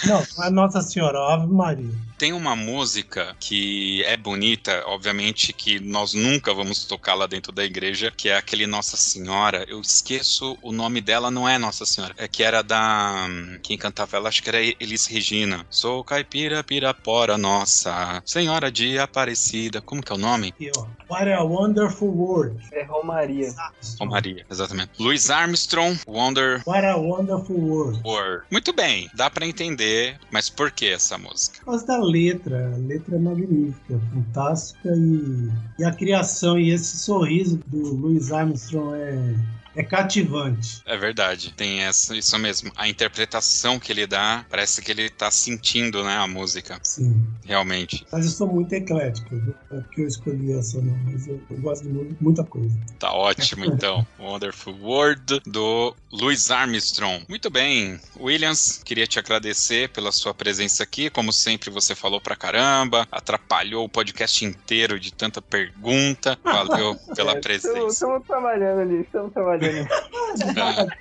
[0.07, 1.91] Não, a Nossa Senhora, Ave Maria.
[2.19, 7.65] Tem uma música que é bonita, obviamente que nós nunca vamos tocar lá dentro da
[7.65, 9.65] igreja, que é aquele Nossa Senhora.
[9.69, 13.29] Eu esqueço o nome dela, não é Nossa Senhora, é que era da
[13.63, 15.65] quem cantava ela, acho que era Elis Regina.
[15.71, 19.81] Sou caipira pirapora nossa, Senhora de Aparecida.
[19.81, 20.49] Como que é o nome?
[20.49, 20.87] Aqui, ó.
[21.09, 22.61] What a Wonderful World.
[22.73, 23.55] É Romaria.
[24.01, 24.91] Oh, Maria, exatamente.
[24.99, 28.01] Louis Armstrong, Wonder What a Wonderful World.
[28.05, 28.45] World.
[28.51, 31.61] Muito bem, dá pra entender, mas por que essa música?
[31.61, 35.49] Por causa da letra, a letra é magnífica, fantástica e,
[35.79, 39.35] e a criação e esse sorriso do Louis Armstrong é,
[39.77, 40.83] é cativante.
[40.85, 42.73] É verdade, tem essa, isso mesmo.
[42.77, 47.25] A interpretação que ele dá, parece que ele tá sentindo, né, a música, Sim.
[47.45, 48.05] realmente.
[48.13, 49.55] Mas eu sou muito eclético, viu?
[49.71, 52.77] é porque eu escolhi essa não, mas eu, eu gosto de mu- muita coisa.
[52.99, 54.05] Tá ótimo, então.
[54.19, 57.23] Wonderful World, do Louis Armstrong.
[57.29, 61.11] Muito bem, Williams, queria te agradecer pela sua presença aqui.
[61.11, 66.39] Como sempre, você falou pra caramba, atrapalhou o podcast inteiro de tanta pergunta.
[66.43, 67.87] Valeu pela presença.
[67.87, 69.87] Estamos trabalhando ali, estamos trabalhando.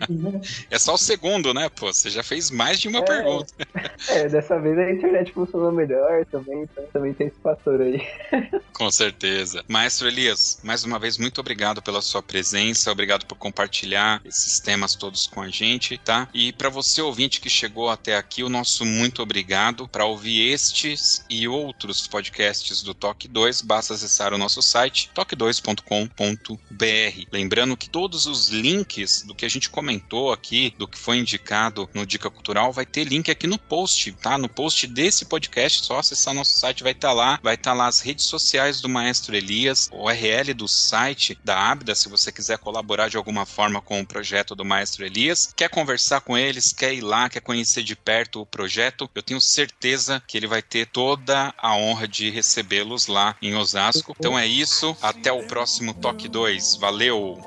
[0.09, 0.41] Né?
[0.69, 1.87] É só o segundo, né, pô?
[1.93, 3.03] Você já fez mais de uma É.
[3.03, 3.53] pergunta.
[4.09, 8.07] É, dessa vez a internet funcionou melhor também, então também tem esse fator aí.
[8.73, 9.65] Com certeza.
[9.67, 14.95] Maestro Elias, mais uma vez, muito obrigado pela sua presença, obrigado por compartilhar esses temas
[14.97, 16.27] todos com a gente, tá?
[16.33, 19.87] E para você, ouvinte que chegou até aqui, o nosso muito obrigado.
[19.87, 27.27] Para ouvir estes e outros podcasts do Toque 2, basta acessar o nosso site toque2.com.br.
[27.31, 31.89] Lembrando que todos os links do que a gente comentou aqui, do que foi indicado
[31.93, 34.37] no Dica Cultural, vai ter link aqui no post, tá?
[34.37, 37.77] No post desse podcast, só acessar nosso site, vai estar tá lá, vai estar tá
[37.77, 42.31] lá as redes sociais do Maestro Elias, o URL do site da Abda, se você
[42.31, 45.53] quiser colaborar de alguma forma com o projeto do Maestro Elias.
[45.55, 49.41] Quer conversar com eles, quer ir lá, quer conhecer de perto o projeto, eu tenho
[49.41, 54.15] certeza que ele vai ter toda a honra de recebê-los lá em Osasco.
[54.17, 56.77] Então é isso, até o próximo Toque 2.
[56.77, 57.41] Valeu!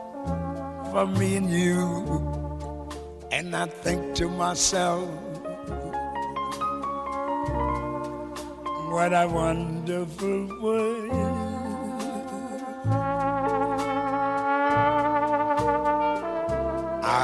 [3.32, 5.08] And I think to myself,
[8.90, 11.29] what a wonderful world.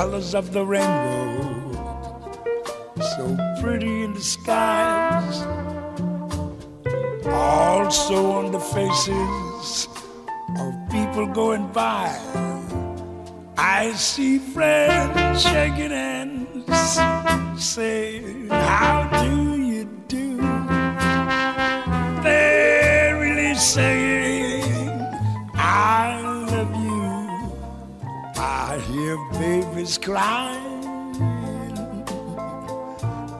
[0.00, 1.72] Colors of the rainbow,
[3.12, 5.42] so pretty in the skies,
[7.26, 9.88] also on the faces
[10.58, 12.08] of people going by.
[13.58, 19.09] I see friends shaking hands, saying, How
[29.80, 30.84] babies crying.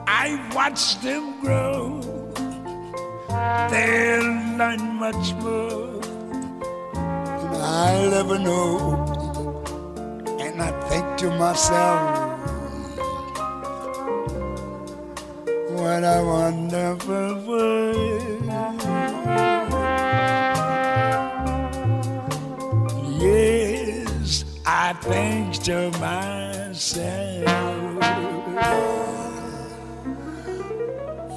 [0.07, 2.01] I watch them grow.
[3.69, 6.01] They'll learn much more
[6.93, 8.67] than I'll ever know.
[10.39, 12.29] And I think to myself,
[15.77, 18.01] what a wonderful world.
[23.19, 27.45] Yes, I think to myself.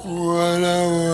[0.03, 1.04] What I